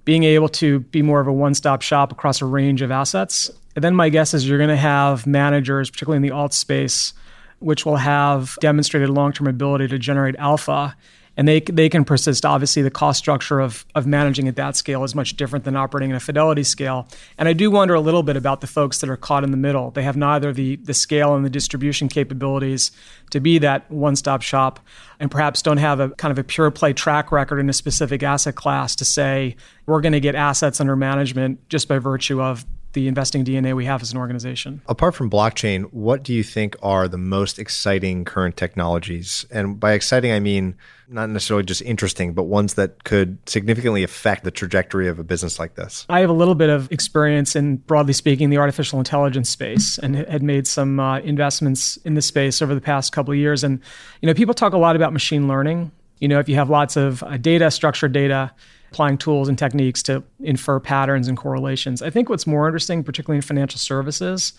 [0.05, 3.51] being able to be more of a one stop shop across a range of assets.
[3.75, 7.15] And then my guess is you're going to have managers, particularly in the alt space,
[7.59, 10.97] which will have demonstrated long-term ability to generate alpha
[11.37, 12.45] and they they can persist.
[12.45, 16.11] Obviously, the cost structure of of managing at that scale is much different than operating
[16.11, 17.09] in a fidelity scale.
[17.39, 19.57] And I do wonder a little bit about the folks that are caught in the
[19.57, 19.91] middle.
[19.91, 22.91] They have neither the the scale and the distribution capabilities
[23.31, 24.81] to be that one-stop shop,
[25.19, 28.23] and perhaps don't have a kind of a pure play track record in a specific
[28.23, 29.57] asset class to say
[29.87, 33.85] we're going to get assets under management just by virtue of the investing DNA we
[33.85, 34.83] have as an organization.
[34.87, 39.47] Apart from blockchain, what do you think are the most exciting current technologies?
[39.51, 40.77] And by exciting, I mean
[41.13, 45.59] not necessarily just interesting, but ones that could significantly affect the trajectory of a business
[45.59, 46.07] like this?
[46.09, 50.17] I have a little bit of experience in, broadly speaking, the artificial intelligence space and
[50.17, 53.63] had made some uh, investments in the space over the past couple of years.
[53.63, 53.81] And,
[54.21, 55.93] you know, people talk a lot about machine learning.
[56.19, 58.53] You know, if you have lots of uh, data, structured data,
[58.93, 62.03] applying tools and techniques to infer patterns and correlations.
[62.03, 64.53] I think what's more interesting, particularly in financial services,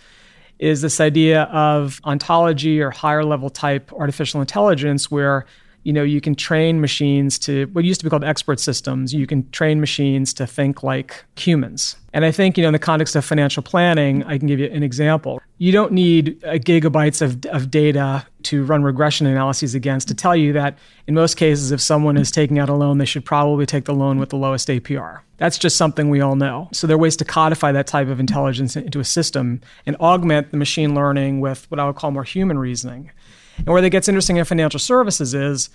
[0.57, 5.45] is this idea of ontology or higher level type artificial intelligence where
[5.83, 9.27] you know you can train machines to what used to be called expert systems you
[9.27, 11.95] can train machines to think like humans.
[12.13, 14.67] And i think you know in the context of financial planning i can give you
[14.67, 15.41] an example.
[15.57, 20.51] You don't need gigabytes of, of data to run regression analyses against to tell you
[20.53, 23.85] that in most cases if someone is taking out a loan they should probably take
[23.85, 26.69] the loan with the lowest apr that's just something we all know.
[26.71, 30.51] So there are ways to codify that type of intelligence into a system and augment
[30.51, 33.11] the machine learning with what i would call more human reasoning
[33.57, 35.69] and where that gets interesting in financial services is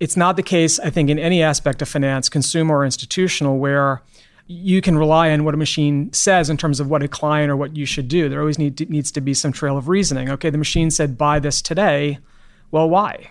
[0.00, 4.02] it's not the case, I think, in any aspect of finance, consumer or institutional, where
[4.46, 7.56] you can rely on what a machine says in terms of what a client or
[7.56, 8.28] what you should do.
[8.28, 10.28] There always need to, needs to be some trail of reasoning.
[10.30, 12.18] Okay, the machine said buy this today.
[12.70, 13.30] Well, why?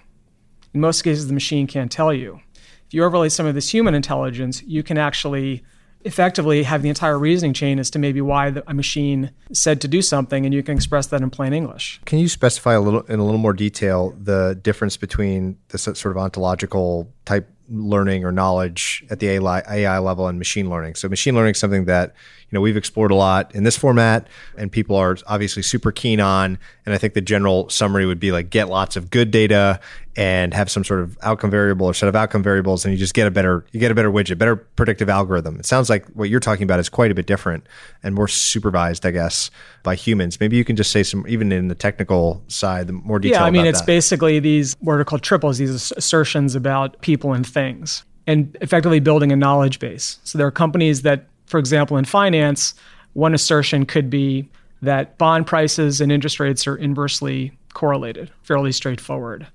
[0.73, 2.39] In most cases, the machine can't tell you.
[2.87, 5.63] If you overlay some of this human intelligence, you can actually
[6.03, 9.87] effectively have the entire reasoning chain as to maybe why the, a machine said to
[9.87, 12.01] do something, and you can express that in plain English.
[12.05, 16.05] Can you specify a little in a little more detail the difference between this sort
[16.05, 20.95] of ontological type learning or knowledge at the AI level and machine learning?
[20.95, 22.13] So, machine learning is something that
[22.49, 26.19] you know we've explored a lot in this format, and people are obviously super keen
[26.19, 26.57] on.
[26.85, 29.79] And I think the general summary would be like get lots of good data
[30.15, 33.13] and have some sort of outcome variable or set of outcome variables and you just
[33.13, 36.29] get a better you get a better widget better predictive algorithm it sounds like what
[36.29, 37.65] you're talking about is quite a bit different
[38.03, 39.49] and more supervised i guess
[39.83, 43.19] by humans maybe you can just say some even in the technical side the more
[43.19, 43.87] detail yeah i mean it's that.
[43.87, 49.31] basically these what are called triples these assertions about people and things and effectively building
[49.31, 50.19] a knowledge base.
[50.23, 52.73] So there are companies that, for example, in finance,
[53.13, 54.49] one assertion could be
[54.81, 59.47] that bond prices and interest rates are inversely correlated, fairly straightforward.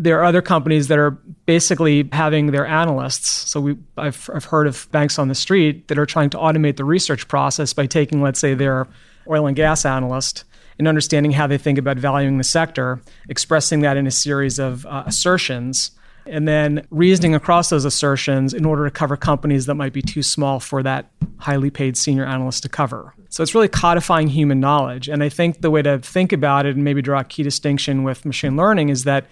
[0.00, 1.10] There are other companies that are
[1.44, 3.28] basically having their analysts.
[3.50, 6.76] So we, I've, I've heard of banks on the street that are trying to automate
[6.76, 8.86] the research process by taking, let's say, their
[9.28, 10.44] oil and gas analyst
[10.78, 14.86] and understanding how they think about valuing the sector, expressing that in a series of
[14.86, 15.90] uh, assertions,
[16.26, 20.22] and then reasoning across those assertions in order to cover companies that might be too
[20.22, 23.14] small for that highly paid senior analyst to cover.
[23.30, 25.08] So it's really codifying human knowledge.
[25.08, 28.02] And I think the way to think about it and maybe draw a key distinction
[28.02, 29.26] with machine learning is that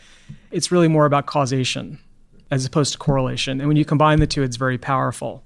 [0.56, 1.98] it's really more about causation
[2.50, 3.60] as opposed to correlation.
[3.60, 5.44] And when you combine the two, it's very powerful.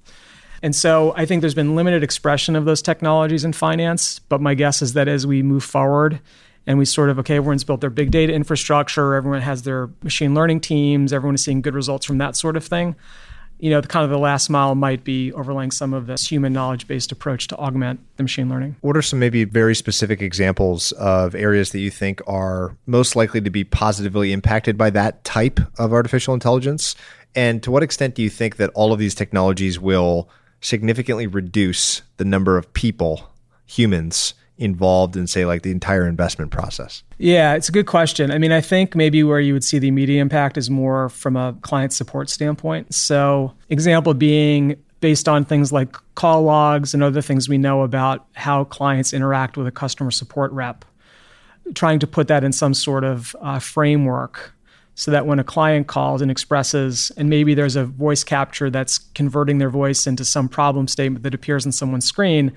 [0.63, 4.53] And so I think there's been limited expression of those technologies in finance, but my
[4.53, 6.19] guess is that as we move forward
[6.67, 10.35] and we sort of, okay, everyone's built their big data infrastructure, everyone has their machine
[10.35, 12.95] learning teams, everyone is seeing good results from that sort of thing.
[13.61, 16.51] You know, the kind of the last mile might be overlaying some of this human
[16.51, 18.75] knowledge based approach to augment the machine learning.
[18.81, 23.39] What are some maybe very specific examples of areas that you think are most likely
[23.39, 26.95] to be positively impacted by that type of artificial intelligence?
[27.35, 30.27] And to what extent do you think that all of these technologies will
[30.59, 33.31] significantly reduce the number of people,
[33.67, 37.03] humans, involved in say like the entire investment process?
[37.17, 38.31] Yeah, it's a good question.
[38.31, 41.35] I mean, I think maybe where you would see the immediate impact is more from
[41.35, 42.93] a client support standpoint.
[42.93, 48.27] So, example being based on things like call logs and other things we know about
[48.33, 50.85] how clients interact with a customer support rep,
[51.73, 54.53] trying to put that in some sort of uh, framework
[54.93, 58.99] so that when a client calls and expresses, and maybe there's a voice capture that's
[58.99, 62.51] converting their voice into some problem statement that appears on someone's screen,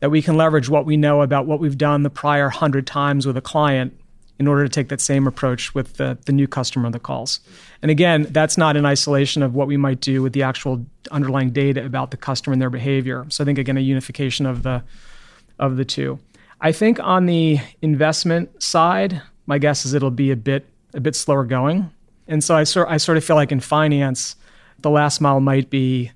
[0.00, 3.26] that we can leverage what we know about what we've done the prior hundred times
[3.26, 3.98] with a client
[4.38, 7.40] in order to take that same approach with the, the new customer that calls.
[7.82, 11.50] And again, that's not in isolation of what we might do with the actual underlying
[11.50, 13.26] data about the customer and their behavior.
[13.30, 14.82] So I think again a unification of the
[15.58, 16.20] of the two.
[16.60, 21.16] I think on the investment side, my guess is it'll be a bit a bit
[21.16, 21.90] slower going.
[22.28, 24.36] And so I sort I sort of feel like in finance,
[24.80, 26.12] the last mile might be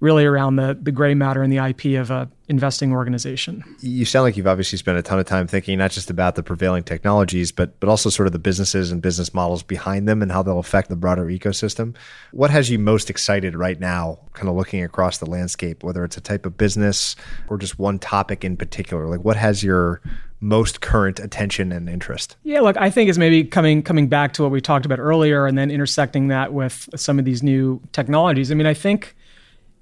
[0.00, 3.64] really around the the gray matter and the IP of a investing organization.
[3.80, 6.42] You sound like you've obviously spent a ton of time thinking not just about the
[6.42, 10.30] prevailing technologies, but but also sort of the businesses and business models behind them and
[10.30, 11.94] how they'll affect the broader ecosystem.
[12.32, 16.16] What has you most excited right now, kind of looking across the landscape, whether it's
[16.16, 17.16] a type of business
[17.48, 19.06] or just one topic in particular?
[19.06, 20.00] Like what has your
[20.40, 22.36] most current attention and interest?
[22.42, 25.46] Yeah, look, I think it's maybe coming coming back to what we talked about earlier
[25.46, 28.52] and then intersecting that with some of these new technologies.
[28.52, 29.16] I mean, I think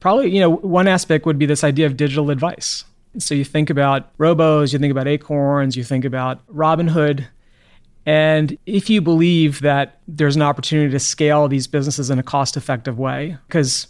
[0.04, 2.84] probably, you know, one aspect would be this idea of digital advice.
[3.16, 7.24] So you think about robos, you think about acorns, you think about Robinhood.
[8.04, 12.58] And if you believe that there's an opportunity to scale these businesses in a cost
[12.58, 13.86] effective way, because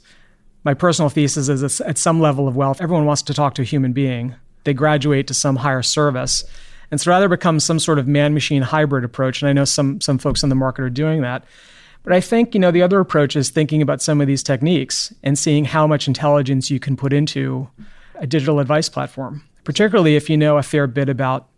[0.63, 3.65] my personal thesis is at some level of wealth, everyone wants to talk to a
[3.65, 4.37] human being.
[4.63, 6.45] They graduate to some higher service.
[6.93, 9.43] And so rather becomes some sort of man machine hybrid approach.
[9.43, 11.45] And I know some, some folks in the market are doing that.
[12.05, 15.13] But I think, you know, the other approach is thinking about some of these techniques
[15.23, 17.69] and seeing how much intelligence you can put into
[18.17, 21.49] a digital advice platform, particularly if you know a fair bit about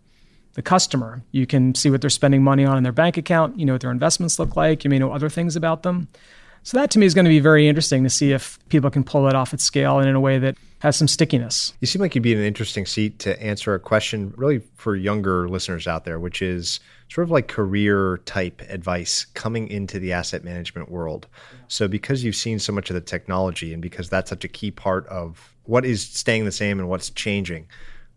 [0.54, 1.22] the customer.
[1.32, 3.82] You can see what they're spending money on in their bank account, you know what
[3.82, 6.08] their investments look like, you may know other things about them.
[6.62, 9.04] So that to me is going to be very interesting to see if people can
[9.04, 11.72] pull that off at scale and in a way that has some stickiness.
[11.80, 14.96] You seem like you'd be in an interesting seat to answer a question really for
[14.96, 20.12] younger listeners out there, which is sort of like career type advice coming into the
[20.12, 21.26] asset management world.
[21.68, 24.70] So because you've seen so much of the technology and because that's such a key
[24.70, 27.66] part of what is staying the same and what's changing,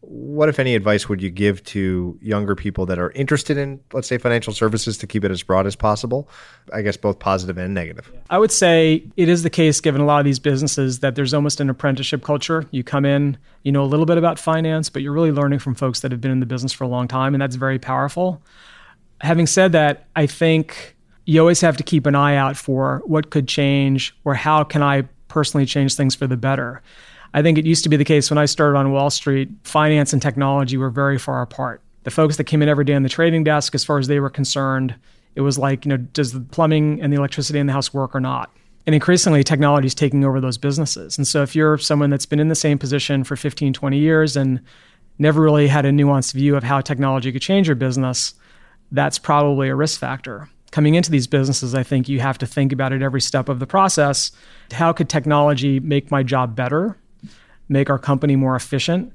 [0.02, 4.08] what, if any, advice would you give to younger people that are interested in, let's
[4.08, 6.30] say, financial services to keep it as broad as possible?
[6.72, 8.10] I guess both positive and negative.
[8.30, 11.34] I would say it is the case, given a lot of these businesses, that there's
[11.34, 12.66] almost an apprenticeship culture.
[12.72, 15.76] You come in, you know a little bit about finance, but you're really learning from
[15.76, 18.42] folks that have been in the business for a long time, and that's very powerful.
[19.22, 20.95] Having said that, I think
[21.26, 24.82] you always have to keep an eye out for what could change or how can
[24.82, 26.82] I personally change things for the better.
[27.34, 30.13] I think it used to be the case when I started on Wall Street, finance
[30.13, 31.82] and technology were very far apart.
[32.03, 34.20] The folks that came in every day on the trading desk, as far as they
[34.20, 34.95] were concerned,
[35.36, 38.15] it was like, you know, does the plumbing and the electricity in the house work
[38.15, 38.51] or not?
[38.88, 41.17] And increasingly, technology is taking over those businesses.
[41.17, 44.36] And so, if you're someone that's been in the same position for 15, 20 years
[44.36, 44.61] and
[45.20, 48.34] never really had a nuanced view of how technology could change your business,
[48.92, 50.50] that's probably a risk factor.
[50.72, 53.60] Coming into these businesses, I think you have to think about it every step of
[53.60, 54.32] the process.
[54.72, 56.96] How could technology make my job better?
[57.70, 59.14] make our company more efficient,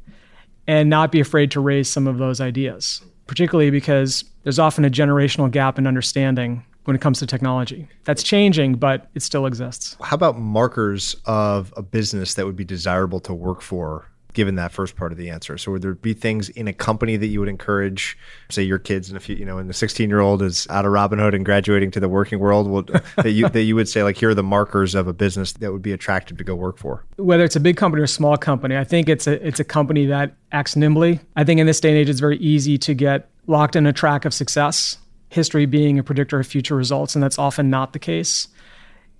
[0.66, 4.90] and not be afraid to raise some of those ideas, particularly because there's often a
[4.90, 7.88] generational gap in understanding when it comes to technology.
[8.04, 9.96] That's changing, but it still exists.
[10.00, 14.72] How about markers of a business that would be desirable to work for given that
[14.72, 15.56] first part of the answer.
[15.56, 18.18] So would there be things in a company that you would encourage,
[18.50, 20.84] say your kids and if you you know, and the 16 year old is out
[20.84, 22.82] of Robinhood and graduating to the working world, will,
[23.16, 25.72] that you that you would say like here are the markers of a business that
[25.72, 27.04] would be attractive to go work for?
[27.16, 29.64] Whether it's a big company or a small company, I think it's a it's a
[29.64, 31.20] company that acts nimbly.
[31.36, 33.92] I think in this day and age, it's very easy to get locked in a
[33.92, 34.98] track of success.
[35.30, 38.48] History being a predictor of future results, and that's often not the case.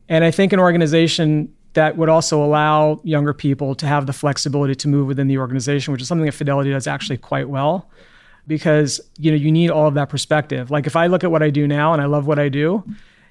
[0.09, 4.75] And I think an organization that would also allow younger people to have the flexibility
[4.75, 7.91] to move within the organization, which is something that Fidelity does actually quite well.
[8.47, 10.71] Because you know you need all of that perspective.
[10.71, 12.85] Like if I look at what I do now and I love what I do,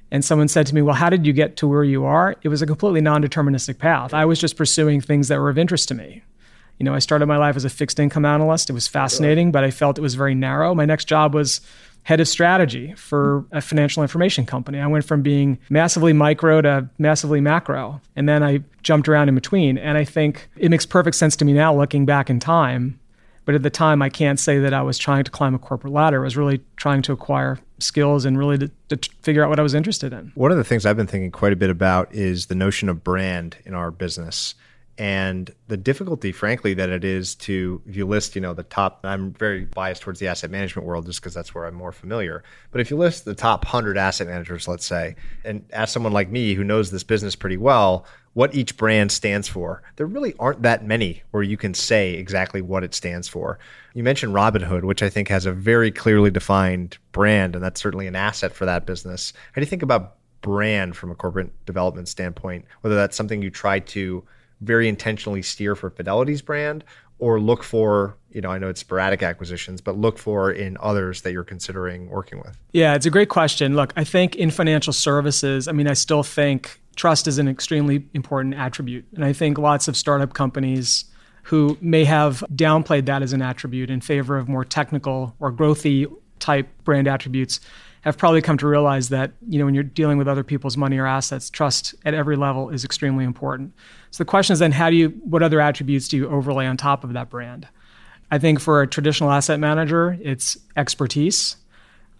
[0.10, 2.50] and someone said to me, "Well, how did you get to where you are?" It
[2.50, 4.14] was a completely non-deterministic path.
[4.14, 6.24] I was just pursuing things that were of interest to me.
[6.80, 8.72] You know, I started my life as a fixed income analyst.
[8.72, 10.74] It was fascinating, but I felt it was very narrow.
[10.74, 11.62] My next job was
[12.04, 14.80] head of strategy for a financial information company.
[14.80, 18.02] I went from being massively micro to massively macro.
[18.16, 19.78] And then I jumped around in between.
[19.78, 23.00] And I think it makes perfect sense to me now looking back in time.
[23.46, 25.92] But at the time, I can't say that I was trying to climb a corporate
[25.92, 26.22] ladder.
[26.22, 29.64] I was really trying to acquire skills and really to, to, figure out what I
[29.64, 30.32] was interested in.
[30.36, 33.04] One of the things I've been thinking quite a bit about is the notion of
[33.04, 34.56] brand in our business
[34.98, 39.00] and the difficulty frankly that it is to if you list you know the top
[39.04, 42.44] i'm very biased towards the asset management world just because that's where i'm more familiar.
[42.72, 46.30] But if you list the top 100 asset managers let's say and ask someone like
[46.30, 50.62] me who knows this business pretty well what each brand stands for there really aren't
[50.62, 53.58] that many where you can say exactly what it stands for.
[53.96, 58.06] You mentioned robinhood which i think has a very clearly defined brand and that's certainly
[58.06, 59.34] an asset for that business.
[59.54, 63.50] How do you think about brand from a corporate development standpoint whether that's something you
[63.50, 64.24] try to
[64.64, 66.84] very intentionally steer for Fidelity's brand
[67.20, 71.22] or look for, you know, I know it's sporadic acquisitions, but look for in others
[71.22, 72.58] that you're considering working with?
[72.74, 73.76] Yeah, it's a great question.
[73.76, 78.06] Look, I think in financial services, I mean, I still think trust is an extremely
[78.14, 79.06] important attribute.
[79.16, 81.06] And I think lots of startup companies
[81.44, 86.12] who may have downplayed that as an attribute in favor of more technical or growthy
[86.40, 87.60] type brand attributes
[88.04, 90.98] have probably come to realize that you know when you're dealing with other people's money
[90.98, 93.74] or assets, trust at every level is extremely important.
[94.12, 96.78] So the question is then how do you what other attributes do you overlay on
[96.78, 97.68] top of that brand?
[98.30, 101.58] I think for a traditional asset manager, it's expertise.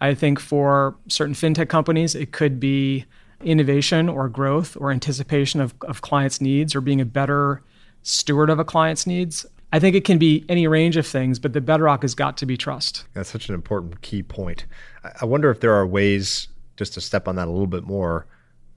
[0.00, 3.04] I think for certain fintech companies, it could be
[3.42, 7.62] innovation or growth or anticipation of, of clients' needs or being a better
[8.02, 9.44] steward of a client's needs.
[9.74, 12.46] I think it can be any range of things, but the bedrock has got to
[12.46, 13.06] be trust.
[13.12, 14.66] That's such an important key point.
[15.20, 16.46] I wonder if there are ways,
[16.76, 18.24] just to step on that a little bit more,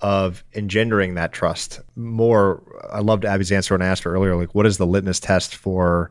[0.01, 2.63] of engendering that trust more.
[2.91, 5.55] I loved Abby's answer when I asked her earlier, like, what is the litmus test
[5.55, 6.09] for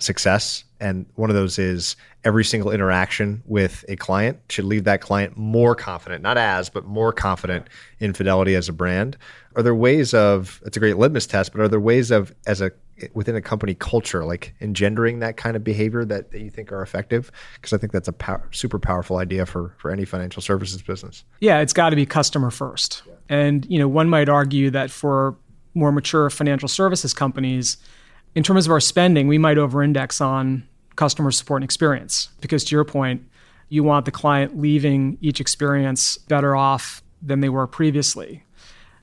[0.00, 0.64] success?
[0.80, 5.36] And one of those is every single interaction with a client should leave that client
[5.36, 7.68] more confident, not as, but more confident
[8.00, 9.16] in Fidelity as a brand.
[9.54, 12.60] Are there ways of, it's a great litmus test, but are there ways of, as
[12.60, 12.72] a
[13.12, 16.82] within a company culture, like engendering that kind of behavior that, that you think are
[16.82, 17.30] effective?
[17.54, 21.24] Because I think that's a power, super powerful idea for for any financial services business.
[21.40, 23.02] Yeah, it's got to be customer first.
[23.06, 23.14] Yeah.
[23.28, 25.36] And you know, one might argue that for
[25.74, 27.76] more mature financial services companies,
[28.34, 30.66] in terms of our spending, we might over-index on
[30.96, 32.28] customer support and experience.
[32.40, 33.22] Because to your point,
[33.68, 38.44] you want the client leaving each experience better off than they were previously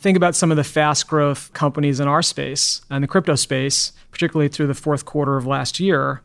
[0.01, 3.91] think about some of the fast growth companies in our space and the crypto space,
[4.09, 6.23] particularly through the fourth quarter of last year,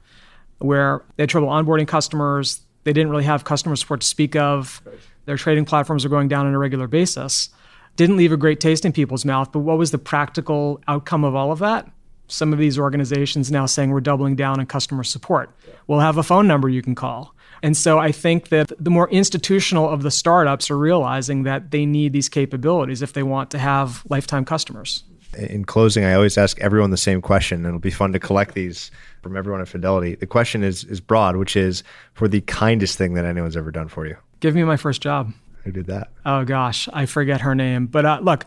[0.59, 2.63] where they had trouble onboarding customers.
[2.85, 4.81] They didn't really have customer support to speak of.
[5.27, 7.51] Their trading platforms were going down on a regular basis.
[7.97, 11.35] Didn't leave a great taste in people's mouth, but what was the practical outcome of
[11.35, 11.91] all of that?
[12.29, 15.51] Some of these organizations now saying we're doubling down on customer support.
[15.87, 17.36] We'll have a phone number you can call.
[17.67, 21.85] And so I think that the more institutional of the startups are realizing that they
[21.85, 25.03] need these capabilities if they want to have lifetime customers.
[25.37, 28.55] In closing, I always ask everyone the same question, and it'll be fun to collect
[28.55, 30.15] these from everyone at Fidelity.
[30.15, 31.83] The question is is broad, which is
[32.15, 34.17] for the kindest thing that anyone's ever done for you.
[34.39, 35.33] Give me my first job.
[35.65, 36.13] Who did that?
[36.25, 37.89] Oh gosh, I forget her name.
[37.89, 38.47] But uh, look,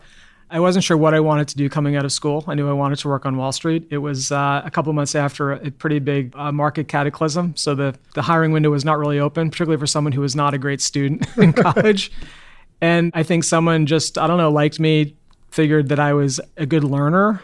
[0.50, 2.44] I wasn't sure what I wanted to do coming out of school.
[2.48, 3.86] I knew I wanted to work on Wall Street.
[3.90, 7.94] It was uh, a couple months after a pretty big uh, market cataclysm, so the
[8.14, 10.80] the hiring window was not really open, particularly for someone who was not a great
[10.80, 12.10] student in college.
[12.80, 15.16] and I think someone just I don't know liked me,
[15.50, 17.40] figured that I was a good learner,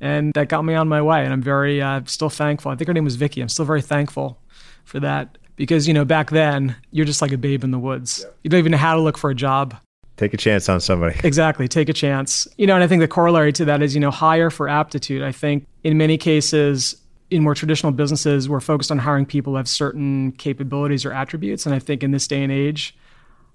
[0.00, 1.22] and that got me on my way.
[1.22, 2.72] And I'm very uh, still thankful.
[2.72, 3.40] I think her name was Vicky.
[3.40, 4.38] I'm still very thankful
[4.84, 8.22] for that because you know back then you're just like a babe in the woods.
[8.24, 8.32] Yeah.
[8.42, 9.76] You don't even know how to look for a job.
[10.16, 11.18] Take a chance on somebody.
[11.24, 11.68] Exactly.
[11.68, 12.46] Take a chance.
[12.58, 15.22] You know, and I think the corollary to that is, you know, hire for aptitude.
[15.22, 16.96] I think in many cases,
[17.30, 21.64] in more traditional businesses, we're focused on hiring people who have certain capabilities or attributes.
[21.64, 22.94] And I think in this day and age,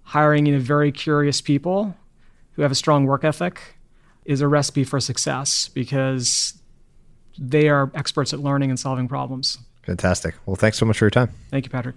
[0.03, 1.95] hiring in very curious people
[2.53, 3.61] who have a strong work ethic
[4.25, 6.59] is a recipe for success because
[7.37, 9.59] they are experts at learning and solving problems.
[9.83, 10.35] Fantastic.
[10.45, 11.29] Well, thanks so much for your time.
[11.49, 11.95] Thank you, Patrick.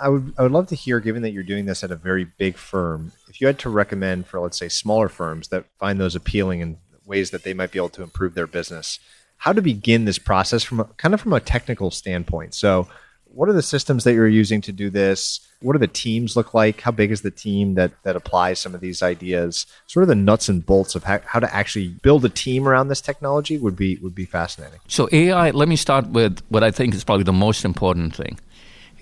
[0.00, 2.24] I would I would love to hear, given that you're doing this at a very
[2.24, 6.16] big firm, if you had to recommend for let's say smaller firms that find those
[6.16, 8.98] appealing in ways that they might be able to improve their business,
[9.36, 12.54] how to begin this process from a, kind of from a technical standpoint.
[12.54, 12.88] So,
[13.26, 15.46] what are the systems that you're using to do this?
[15.60, 16.80] What do the teams look like?
[16.80, 19.66] How big is the team that that applies some of these ideas?
[19.86, 22.88] Sort of the nuts and bolts of how, how to actually build a team around
[22.88, 24.80] this technology would be would be fascinating.
[24.88, 28.38] So AI, let me start with what I think is probably the most important thing.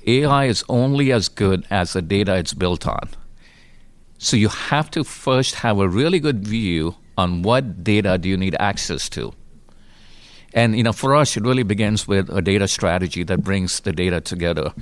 [0.09, 3.11] AI is only as good as the data it's built on.
[4.19, 8.37] So you have to first have a really good view on what data do you
[8.37, 9.33] need access to.
[10.53, 13.93] And you know, for us, it really begins with a data strategy that brings the
[13.93, 14.73] data together.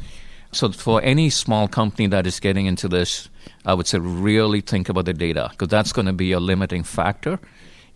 [0.53, 3.31] So for any small company that is getting into this,
[3.65, 6.83] I would say really think about the data because that's going to be a limiting
[6.83, 7.41] factor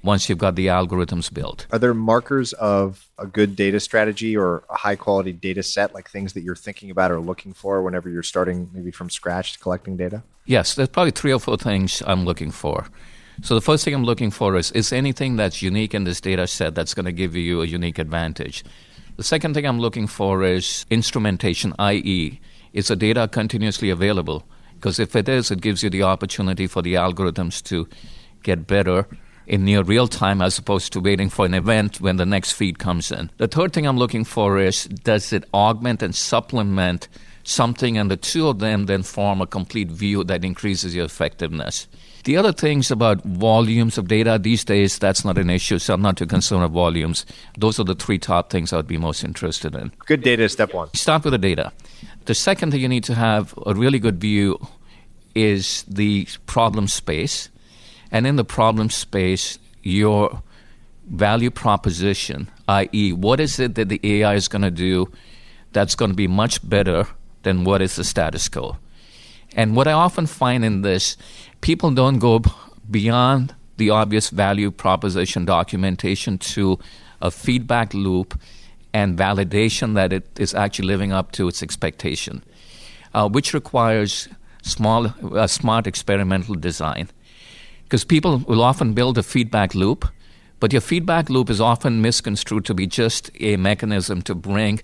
[0.07, 1.67] once you've got the algorithms built.
[1.73, 6.09] Are there markers of a good data strategy or a high quality data set, like
[6.09, 9.97] things that you're thinking about or looking for whenever you're starting maybe from scratch collecting
[9.97, 10.23] data?
[10.47, 12.87] Yes, there's probably three or four things I'm looking for.
[13.43, 16.47] So the first thing I'm looking for is is anything that's unique in this data
[16.47, 18.65] set that's going to give you a unique advantage.
[19.17, 22.41] The second thing I'm looking for is instrumentation, i.e.,
[22.73, 24.45] is the data continuously available?
[24.75, 27.89] Because if it is, it gives you the opportunity for the algorithms to
[28.43, 29.07] get better
[29.47, 32.79] in near real time as opposed to waiting for an event when the next feed
[32.79, 33.31] comes in.
[33.37, 37.09] The third thing I'm looking for is does it augment and supplement
[37.45, 41.87] something, and the two of them then form a complete view that increases your effectiveness.
[42.25, 46.03] The other things about volumes of data these days, that's not an issue, so I'm
[46.03, 47.25] not too concerned with volumes.
[47.57, 49.93] Those are the three top things I would be most interested in.
[50.07, 50.93] Good data is step one.
[50.93, 51.73] Start with the data.
[52.25, 54.59] The second thing you need to have a really good view
[55.37, 57.49] is the problem space.
[58.11, 60.43] And in the problem space, your
[61.09, 65.11] value proposition, i.e., what is it that the AI is going to do
[65.73, 67.07] that's going to be much better
[67.43, 68.77] than what is the status quo?
[69.55, 71.17] And what I often find in this,
[71.61, 72.43] people don't go
[72.91, 76.79] beyond the obvious value proposition documentation to
[77.21, 78.39] a feedback loop
[78.93, 82.43] and validation that it is actually living up to its expectation,
[83.15, 84.29] uh, which requires
[84.63, 87.09] small, uh, smart experimental design.
[87.87, 90.09] Because people will often build a feedback loop,
[90.61, 94.81] but your feedback loop is often misconstrued to be just a mechanism to bring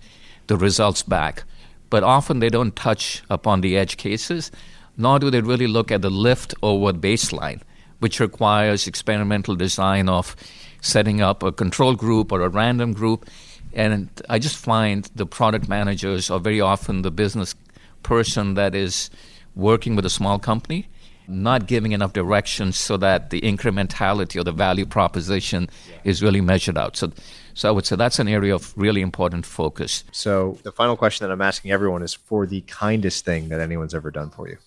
[0.46, 1.44] the results back.
[1.90, 4.50] But often they don't touch upon the edge cases
[4.96, 7.61] nor do they really look at the lift over baseline,
[8.00, 10.36] which requires experimental design of
[10.80, 13.28] setting up a control group or a random group.
[13.72, 17.55] And I just find the product managers are very often the business
[18.03, 19.09] person that is
[19.55, 20.88] working with a small company,
[21.33, 25.68] not giving enough direction so that the incrementality or the value proposition
[26.05, 26.97] is really measured out.
[26.97, 27.12] So,
[27.55, 30.05] so I would say that's an area of really important focus.
[30.12, 33.95] So the final question that I'm asking everyone is for the kindest thing that anyone's
[33.95, 34.59] ever done for you.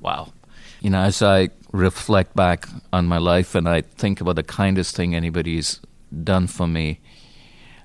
[0.00, 0.32] Wow.
[0.80, 4.94] You know, as I reflect back on my life and I think about the kindest
[4.94, 5.80] thing anybody's
[6.22, 7.00] done for me,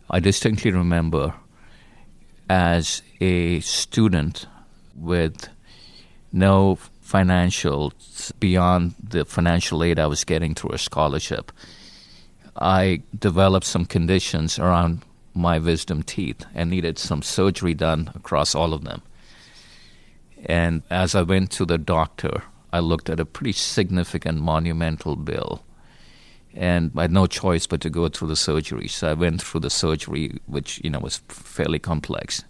[0.09, 1.33] I distinctly remember
[2.49, 4.45] as a student
[4.93, 5.47] with
[6.33, 6.77] no
[7.11, 7.91] financial
[8.39, 11.51] beyond the financial aid I was getting through a scholarship.
[12.55, 15.03] I developed some conditions around
[15.33, 19.01] my wisdom teeth and needed some surgery done across all of them.
[20.45, 25.63] And as I went to the doctor, I looked at a pretty significant monumental bill.
[26.53, 28.87] And I had no choice but to go through the surgery.
[28.87, 32.45] So I went through the surgery, which, you know, was fairly complex.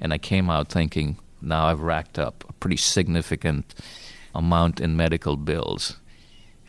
[0.00, 3.74] And I came out thinking, now I've racked up a pretty significant
[4.34, 5.96] amount in medical bills.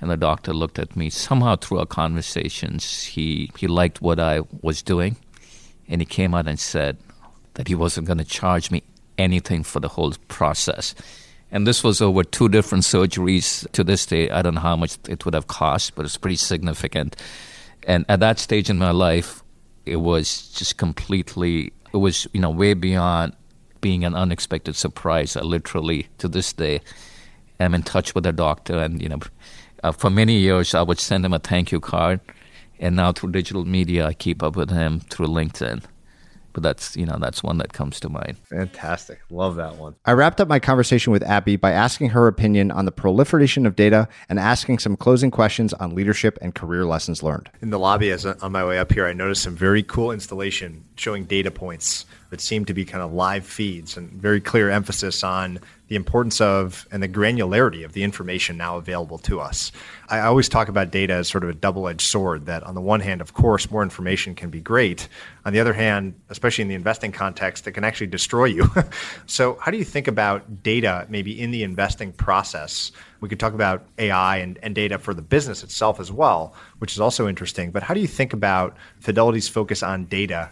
[0.02, 1.10] And the doctor looked at me.
[1.10, 5.16] Somehow through our conversations, he, he liked what I was doing.
[5.88, 6.98] And he came out and said
[7.54, 8.84] that he wasn't going to charge me
[9.18, 10.94] anything for the whole process.
[11.52, 13.70] And this was over two different surgeries.
[13.72, 16.36] To this day, I don't know how much it would have cost, but it's pretty
[16.36, 17.16] significant.
[17.88, 19.44] And at that stage in my life,
[19.86, 23.36] it was just completely, it was, you know, way beyond
[23.84, 25.36] being an unexpected surprise.
[25.36, 26.82] I literally, to this day,
[27.60, 28.80] am in touch with the doctor.
[28.80, 29.20] And, you know,
[29.84, 32.22] uh, for many years, I would send him a thank you card.
[32.80, 35.84] And now through digital media, I keep up with him through LinkedIn
[36.54, 38.38] but that's you know that's one that comes to mind.
[38.50, 39.96] Fantastic, love that one.
[40.06, 43.76] I wrapped up my conversation with Abby by asking her opinion on the proliferation of
[43.76, 47.50] data and asking some closing questions on leadership and career lessons learned.
[47.62, 50.86] In the lobby, as on my way up here, I noticed some very cool installation
[50.96, 55.24] showing data points that seem to be kind of live feeds and very clear emphasis
[55.24, 59.72] on the importance of and the granularity of the information now available to us.
[60.10, 62.82] I always talk about data as sort of a double edged sword that, on the
[62.82, 65.08] one hand, of course, more information can be great.
[65.46, 68.68] On the other hand, especially in the investing context, it can actually destroy you.
[69.28, 72.92] so, how do you think about data maybe in the investing process?
[73.20, 76.94] We could talk about AI and, and data for the business itself as well, which
[76.94, 77.70] is also interesting.
[77.70, 80.50] But how do you think about Fidelity's focus on data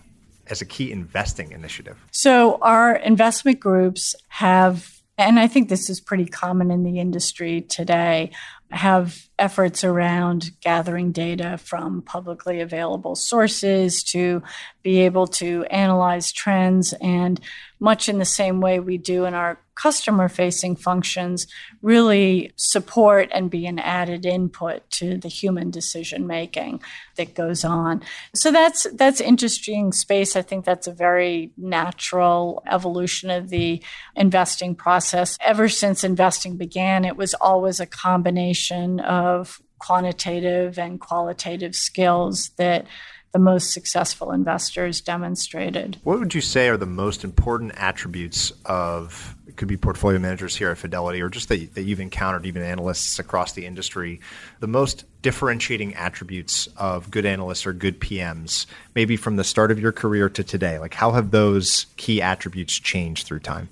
[0.48, 1.98] as a key investing initiative?
[2.12, 7.62] So, our investment groups have and I think this is pretty common in the industry
[7.62, 8.32] today,
[8.72, 14.42] have efforts around gathering data from publicly available sources to
[14.84, 16.94] be able to analyze trends.
[17.02, 17.40] And
[17.80, 21.48] much in the same way we do in our customer facing functions
[21.82, 26.80] really support and be an added input to the human decision making
[27.16, 28.00] that goes on.
[28.36, 30.36] So that's that's interesting space.
[30.36, 33.82] I think that's a very natural evolution of the
[34.16, 35.36] investing process.
[35.44, 38.61] Ever since investing began it was always a combination
[38.99, 42.86] of quantitative and qualitative skills that
[43.32, 45.97] the most successful investors demonstrated.
[46.03, 50.55] What would you say are the most important attributes of it could be portfolio managers
[50.55, 54.20] here at Fidelity or just that, that you've encountered, even analysts across the industry,
[54.59, 59.80] the most differentiating attributes of good analysts or good PMs, maybe from the start of
[59.80, 60.80] your career to today?
[60.80, 63.70] Like, how have those key attributes changed through time?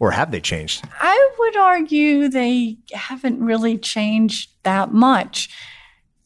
[0.00, 0.84] Or have they changed?
[1.00, 5.48] I would argue they haven't really changed that much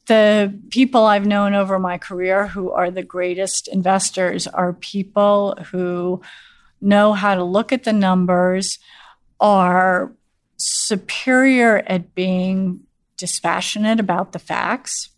[0.07, 6.21] the people I've known over my career who are the greatest investors are people who
[6.81, 8.79] know how to look at the numbers,
[9.41, 10.13] are
[10.59, 12.81] superior at being
[13.17, 15.11] dispassionate about the facts,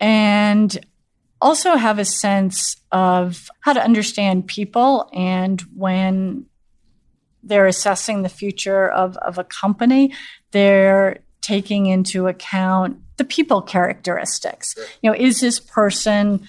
[0.00, 0.78] and
[1.40, 6.46] also have a sense of how to understand people and when
[7.42, 10.12] they're assessing the future of, of a company,
[10.50, 14.74] they're taking into account the people characteristics.
[14.74, 14.84] Sure.
[15.02, 16.46] You know, is this person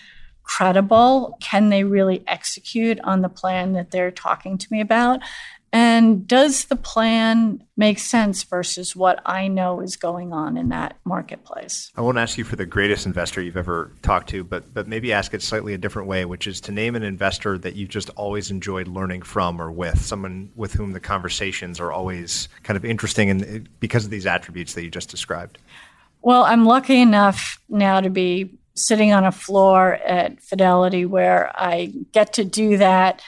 [0.49, 1.37] credible?
[1.39, 5.21] Can they really execute on the plan that they're talking to me about?
[5.71, 10.97] And does the plan make sense versus what I know is going on in that
[11.05, 11.91] marketplace?
[11.95, 15.13] I won't ask you for the greatest investor you've ever talked to, but but maybe
[15.13, 18.09] ask it slightly a different way, which is to name an investor that you've just
[18.15, 22.83] always enjoyed learning from or with, someone with whom the conversations are always kind of
[22.83, 25.59] interesting and because of these attributes that you just described.
[26.21, 31.93] Well, I'm lucky enough now to be sitting on a floor at Fidelity where I
[32.11, 33.21] get to do that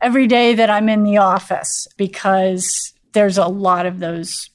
[0.00, 4.50] every day that I'm in the office because there's a lot of those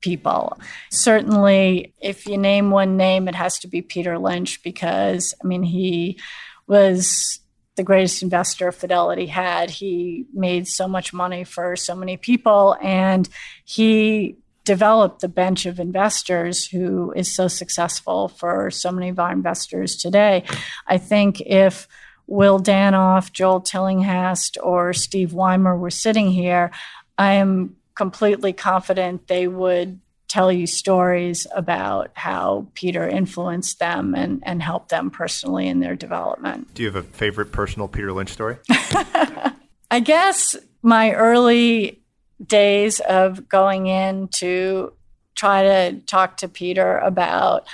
[0.00, 0.58] people.
[0.90, 5.62] Certainly, if you name one name, it has to be Peter Lynch because, I mean,
[5.62, 6.18] he
[6.66, 7.40] was
[7.76, 9.70] the greatest investor Fidelity had.
[9.70, 13.28] He made so much money for so many people, and
[13.64, 19.32] he developed the bench of investors who is so successful for so many of our
[19.32, 20.44] investors today.
[20.86, 21.88] I think if
[22.26, 26.70] Will Danoff, Joel Tillinghast, or Steve Wymer were sitting here,
[27.18, 34.42] I am completely confident they would tell you stories about how Peter influenced them and,
[34.46, 36.72] and helped them personally in their development.
[36.72, 38.56] Do you have a favorite personal Peter Lynch story?
[39.90, 42.01] I guess my early
[42.44, 44.92] days of going in to
[45.34, 47.66] try to talk to Peter about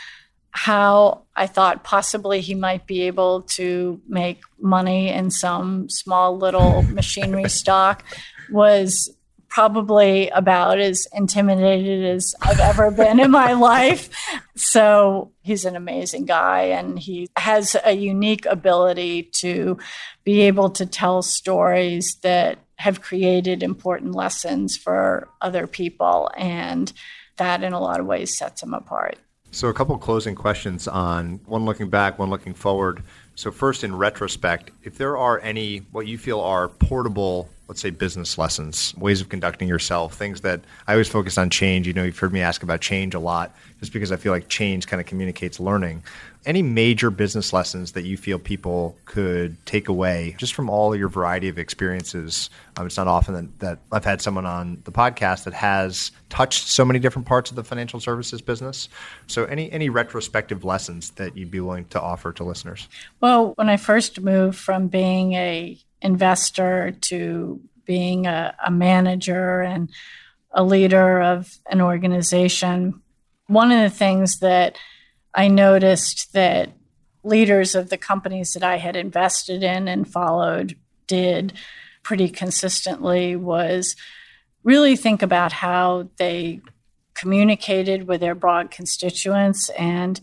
[0.50, 6.82] how I thought possibly he might be able to make money in some small little
[6.90, 8.04] machinery stock
[8.50, 9.14] was
[9.48, 14.10] probably about as intimidated as I've ever been in my life.
[14.56, 19.78] So he's an amazing guy and he has a unique ability to
[20.24, 26.30] be able to tell stories that have created important lessons for other people.
[26.36, 26.92] And
[27.36, 29.18] that, in a lot of ways, sets them apart.
[29.50, 33.02] So, a couple closing questions on one looking back, one looking forward.
[33.34, 37.90] So, first, in retrospect, if there are any what you feel are portable let's say
[37.90, 41.86] business lessons, ways of conducting yourself, things that I always focus on change.
[41.86, 44.48] You know, you've heard me ask about change a lot just because I feel like
[44.48, 46.02] change kind of communicates learning.
[46.48, 51.08] Any major business lessons that you feel people could take away just from all your
[51.08, 52.48] variety of experiences?
[52.78, 56.66] Um, it's not often that, that I've had someone on the podcast that has touched
[56.66, 58.88] so many different parts of the financial services business.
[59.26, 62.88] So, any any retrospective lessons that you'd be willing to offer to listeners?
[63.20, 69.90] Well, when I first moved from being a investor to being a, a manager and
[70.52, 73.02] a leader of an organization,
[73.48, 74.78] one of the things that
[75.38, 76.72] I noticed that
[77.22, 80.74] leaders of the companies that I had invested in and followed
[81.06, 81.52] did
[82.02, 83.94] pretty consistently was
[84.64, 86.60] really think about how they
[87.14, 90.20] communicated with their broad constituents and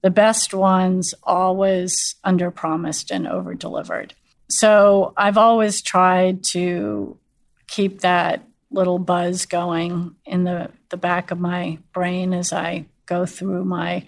[0.00, 4.14] the best ones always under promised and over delivered.
[4.48, 7.18] So I've always tried to
[7.66, 13.26] keep that little buzz going in the, the back of my brain as I go
[13.26, 14.06] through my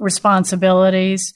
[0.00, 1.32] responsibilities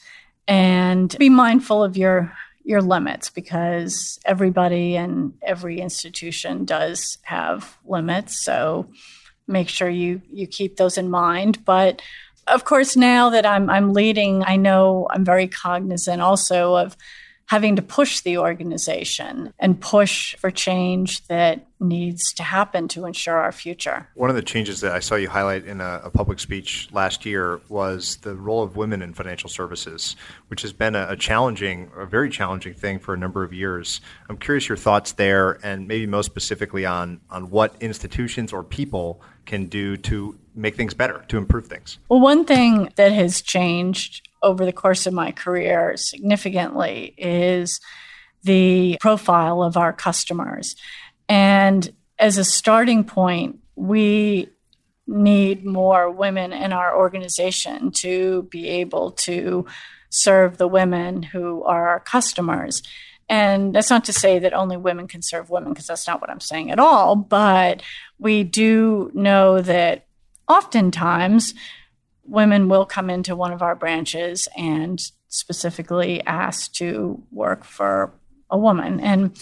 [0.48, 2.32] and be mindful of your
[2.64, 8.42] your limits because everybody and every institution does have limits.
[8.42, 8.88] So
[9.46, 11.64] make sure you you keep those in mind.
[11.64, 12.02] But
[12.46, 16.96] of course now that I'm I'm leading I know I'm very cognizant also of
[17.47, 23.36] having to push the organization and push for change that needs to happen to ensure
[23.36, 24.09] our future.
[24.14, 27.26] One of the changes that I saw you highlight in a, a, public speech last
[27.26, 30.16] year was the role of women in financial services,
[30.49, 34.01] which has been a, a, challenging, a very challenging thing for a number of years.
[34.28, 39.20] I'm curious your thoughts there, and maybe most specifically on on what institutions or people
[39.45, 41.99] can do to make things better, to improve things.
[42.09, 47.80] Well, one thing that has changed over the course of my career significantly is
[48.45, 50.76] the profile of our customers.
[51.28, 54.49] And as a starting point, we
[55.07, 59.66] need more women in our organization to be able to
[60.11, 62.82] serve the women who are our customers.
[63.28, 66.30] And that's not to say that only women can serve women, because that's not what
[66.30, 67.16] I'm saying at all.
[67.16, 67.82] But
[68.18, 70.07] we do know that
[70.47, 71.55] oftentimes
[72.26, 78.12] women will come into one of our branches and specifically ask to work for
[78.50, 79.00] a woman.
[79.00, 79.36] And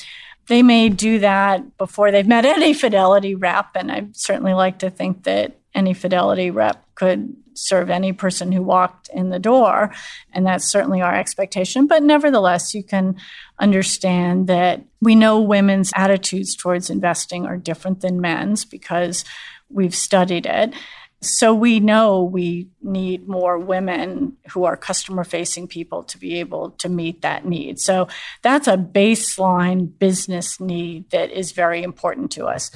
[0.49, 3.71] they may do that before they've met any Fidelity rep.
[3.75, 8.63] And I certainly like to think that any Fidelity rep could serve any person who
[8.63, 9.95] walked in the door.
[10.33, 11.87] And that's certainly our expectation.
[11.87, 13.17] But nevertheless, you can
[13.59, 19.25] understand that we know women's attitudes towards investing are different than men's because
[19.69, 20.75] we've studied it.
[21.23, 26.71] So we know we need more women who are customer facing people to be able
[26.73, 27.79] to meet that need.
[27.79, 28.09] So
[28.43, 32.73] that's a baseline business need that is very important to us.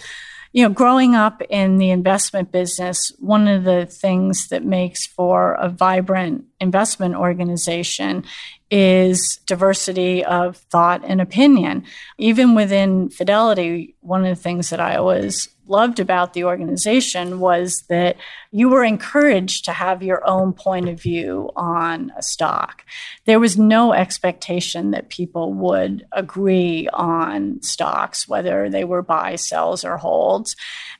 [0.52, 5.54] You know, growing up in the investment business, one of the things that makes for
[5.54, 8.24] a vibrant investment organization
[8.70, 11.84] is diversity of thought and opinion.
[12.18, 17.84] Even within Fidelity, one of the things that I always loved about the organization was
[17.88, 18.16] that
[18.52, 22.84] you were encouraged to have your own point of view on a stock.
[23.24, 29.84] There was no expectation that people would agree on stocks, whether they were buy, sells,
[29.84, 30.54] or holds.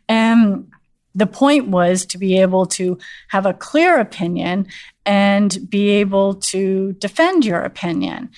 [0.08, 0.72] And
[1.16, 2.98] the point was to be able to
[3.28, 4.66] have a clear opinion
[5.06, 8.28] and be able to defend your opinion.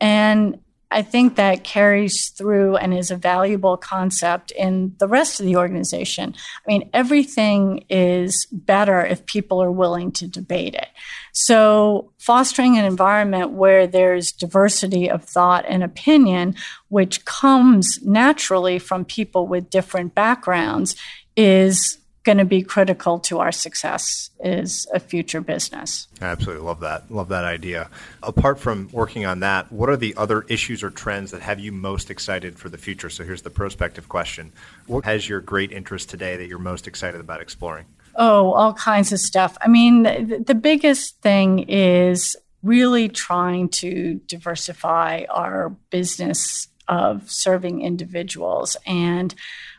[0.00, 0.60] And
[0.90, 5.56] I think that carries through and is a valuable concept in the rest of the
[5.56, 6.34] organization.
[6.34, 10.88] I mean, everything is better if people are willing to debate it.
[11.32, 16.54] So, fostering an environment where there's diversity of thought and opinion,
[16.88, 20.96] which comes naturally from people with different backgrounds,
[21.36, 26.08] is going to be critical to our success is a future business.
[26.20, 27.10] I absolutely love that.
[27.10, 27.88] Love that idea.
[28.22, 31.72] Apart from working on that, what are the other issues or trends that have you
[31.72, 33.08] most excited for the future?
[33.08, 34.52] So here's the prospective question.
[34.86, 37.86] What has your great interest today that you're most excited about exploring?
[38.14, 39.56] Oh, all kinds of stuff.
[39.62, 47.80] I mean, the, the biggest thing is really trying to diversify our business of serving
[47.80, 49.34] individuals and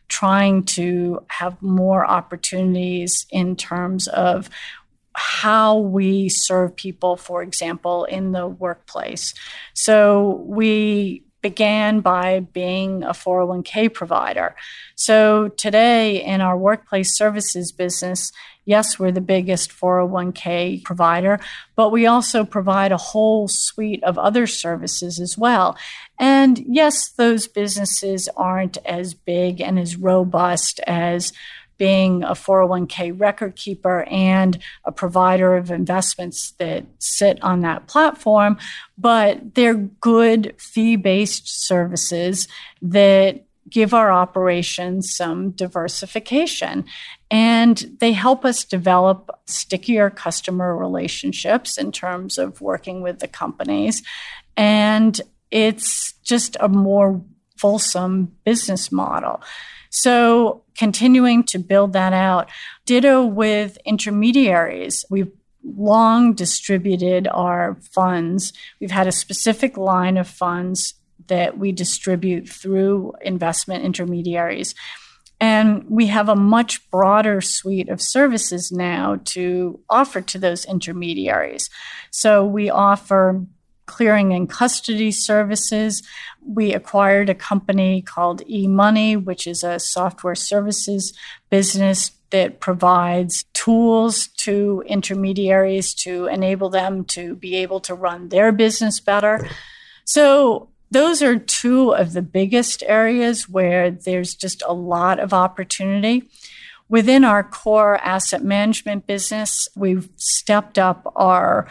[0.10, 4.50] trying to have more opportunities in terms of
[5.14, 9.34] how we serve people, for example, in the workplace.
[9.74, 14.56] So we began by being a 401k provider.
[14.96, 18.32] So today in our workplace services business,
[18.66, 21.40] yes, we're the biggest 401k provider,
[21.76, 25.78] but we also provide a whole suite of other services as well.
[26.20, 31.32] And yes, those businesses aren't as big and as robust as
[31.78, 38.58] being a 401k record keeper and a provider of investments that sit on that platform,
[38.98, 42.50] but they're good fee based services
[42.82, 46.84] that give our operations some diversification.
[47.32, 54.04] And they help us develop stickier customer relationships in terms of working with the companies.
[54.58, 55.20] And
[55.52, 57.22] it's just a more
[57.58, 59.42] fulsome business model.
[59.90, 62.50] So continuing to build that out.
[62.86, 65.04] Ditto with intermediaries.
[65.10, 65.32] We've
[65.64, 68.54] long distributed our funds.
[68.80, 70.94] We've had a specific line of funds
[71.28, 74.74] that we distribute through investment intermediaries.
[75.42, 81.70] And we have a much broader suite of services now to offer to those intermediaries.
[82.12, 83.46] So we offer
[83.90, 86.04] clearing and custody services.
[86.46, 91.14] We acquired a company called eMoney, which is a software services
[91.50, 98.52] business that provides tools to intermediaries to enable them to be able to run their
[98.52, 99.50] business better.
[100.06, 106.30] So those are two of the biggest areas where there's just a lot of opportunity.
[106.88, 111.68] Within our core asset management business, we've stepped up our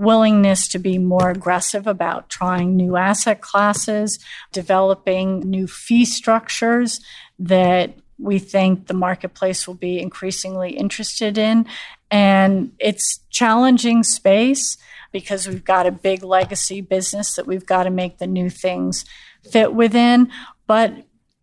[0.00, 4.18] willingness to be more aggressive about trying new asset classes,
[4.50, 7.00] developing new fee structures
[7.38, 11.66] that we think the marketplace will be increasingly interested in.
[12.10, 14.78] And it's challenging space
[15.12, 19.04] because we've got a big legacy business that we've got to make the new things
[19.50, 20.30] fit within.
[20.66, 20.94] But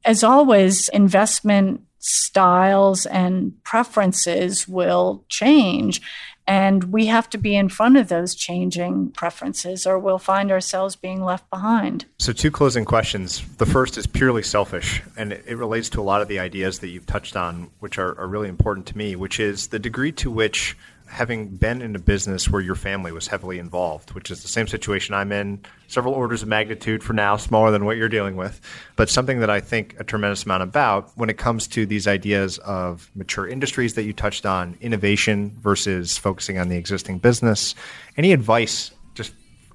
[0.04, 6.02] as always, investment styles and preferences will change.
[6.48, 10.96] And we have to be in front of those changing preferences, or we'll find ourselves
[10.96, 12.06] being left behind.
[12.20, 13.44] So, two closing questions.
[13.58, 16.88] The first is purely selfish, and it relates to a lot of the ideas that
[16.88, 20.32] you've touched on, which are, are really important to me, which is the degree to
[20.32, 20.78] which
[21.08, 24.68] having been in a business where your family was heavily involved, which is the same
[24.68, 28.60] situation I'm in, several orders of magnitude for now, smaller than what you're dealing with,
[28.96, 32.58] but something that I think a tremendous amount about when it comes to these ideas
[32.60, 37.74] of mature industries that you touched on, innovation versus focusing on the existing business.
[38.18, 38.92] Any advice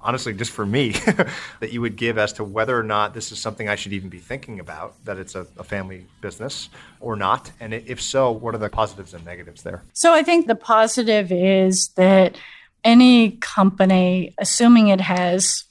[0.03, 0.91] honestly just for me
[1.59, 4.09] that you would give as to whether or not this is something I should even
[4.09, 7.51] be thinking about, that it's a, a, family business or not?
[7.59, 9.83] And if so, what are the positives and negatives there?
[9.93, 12.35] So I think the positive is that
[12.83, 15.63] any company, assuming it has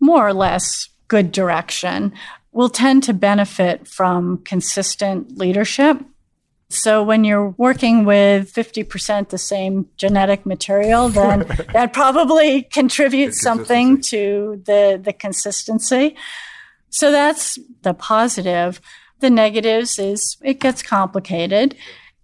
[0.00, 2.12] more or less good direction,
[2.52, 5.98] will tend to benefit from consistent leadership
[6.70, 14.00] so when you're working with 50% the same genetic material, then that probably contributes something
[14.02, 16.14] to the, the consistency.
[16.90, 18.80] So that's the positive.
[19.20, 21.74] The negatives is it gets complicated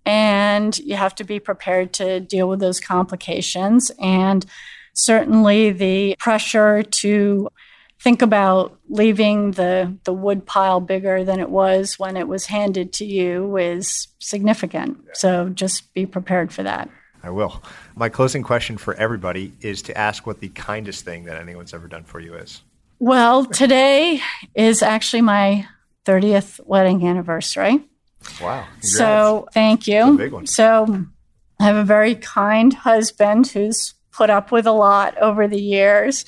[0.06, 3.90] and you have to be prepared to deal with those complications.
[3.98, 4.44] And
[4.92, 7.48] certainly the pressure to
[8.00, 12.92] think about leaving the, the wood pile bigger than it was when it was handed
[12.94, 14.98] to you is significant.
[15.14, 16.90] So just be prepared for that.
[17.22, 17.62] I will.
[17.96, 21.88] My closing question for everybody is to ask what the kindest thing that anyone's ever
[21.88, 22.60] done for you is.
[22.98, 24.20] Well, today
[24.54, 25.66] is actually my
[26.04, 27.80] 30th wedding anniversary.
[28.40, 28.64] Wow.
[28.64, 28.96] Congrats.
[28.96, 30.42] So thank you.
[30.44, 31.06] So
[31.58, 36.24] I have a very kind husband who's put up with a lot over the years,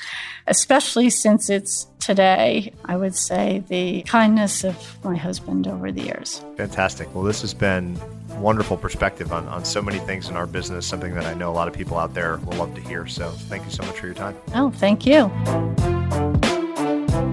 [0.46, 2.72] especially since it's today.
[2.84, 6.44] I would say the kindness of my husband over the years.
[6.56, 7.14] Fantastic.
[7.14, 7.98] Well, this has been
[8.38, 11.54] wonderful perspective on, on so many things in our business, something that I know a
[11.54, 13.06] lot of people out there will love to hear.
[13.06, 14.36] So thank you so much for your time.
[14.54, 15.28] Oh, thank you.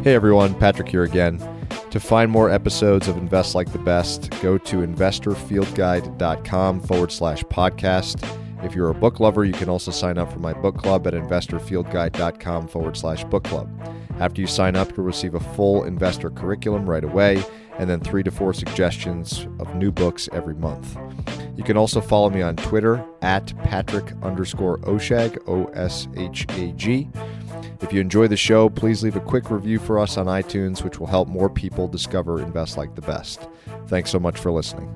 [0.03, 1.41] Hey everyone, Patrick here again.
[1.91, 8.42] To find more episodes of Invest Like the Best, go to investorfieldguide.com forward slash podcast.
[8.63, 11.13] If you're a book lover, you can also sign up for my book club at
[11.13, 13.69] investorfieldguide.com forward slash book club.
[14.19, 17.43] After you sign up, you'll receive a full investor curriculum right away
[17.77, 20.97] and then three to four suggestions of new books every month.
[21.55, 26.71] You can also follow me on Twitter at Patrick underscore Oshag, O S H A
[26.73, 27.09] G.
[27.81, 30.99] If you enjoy the show, please leave a quick review for us on iTunes, which
[30.99, 33.47] will help more people discover Invest Like the Best.
[33.87, 34.93] Thanks so much for listening.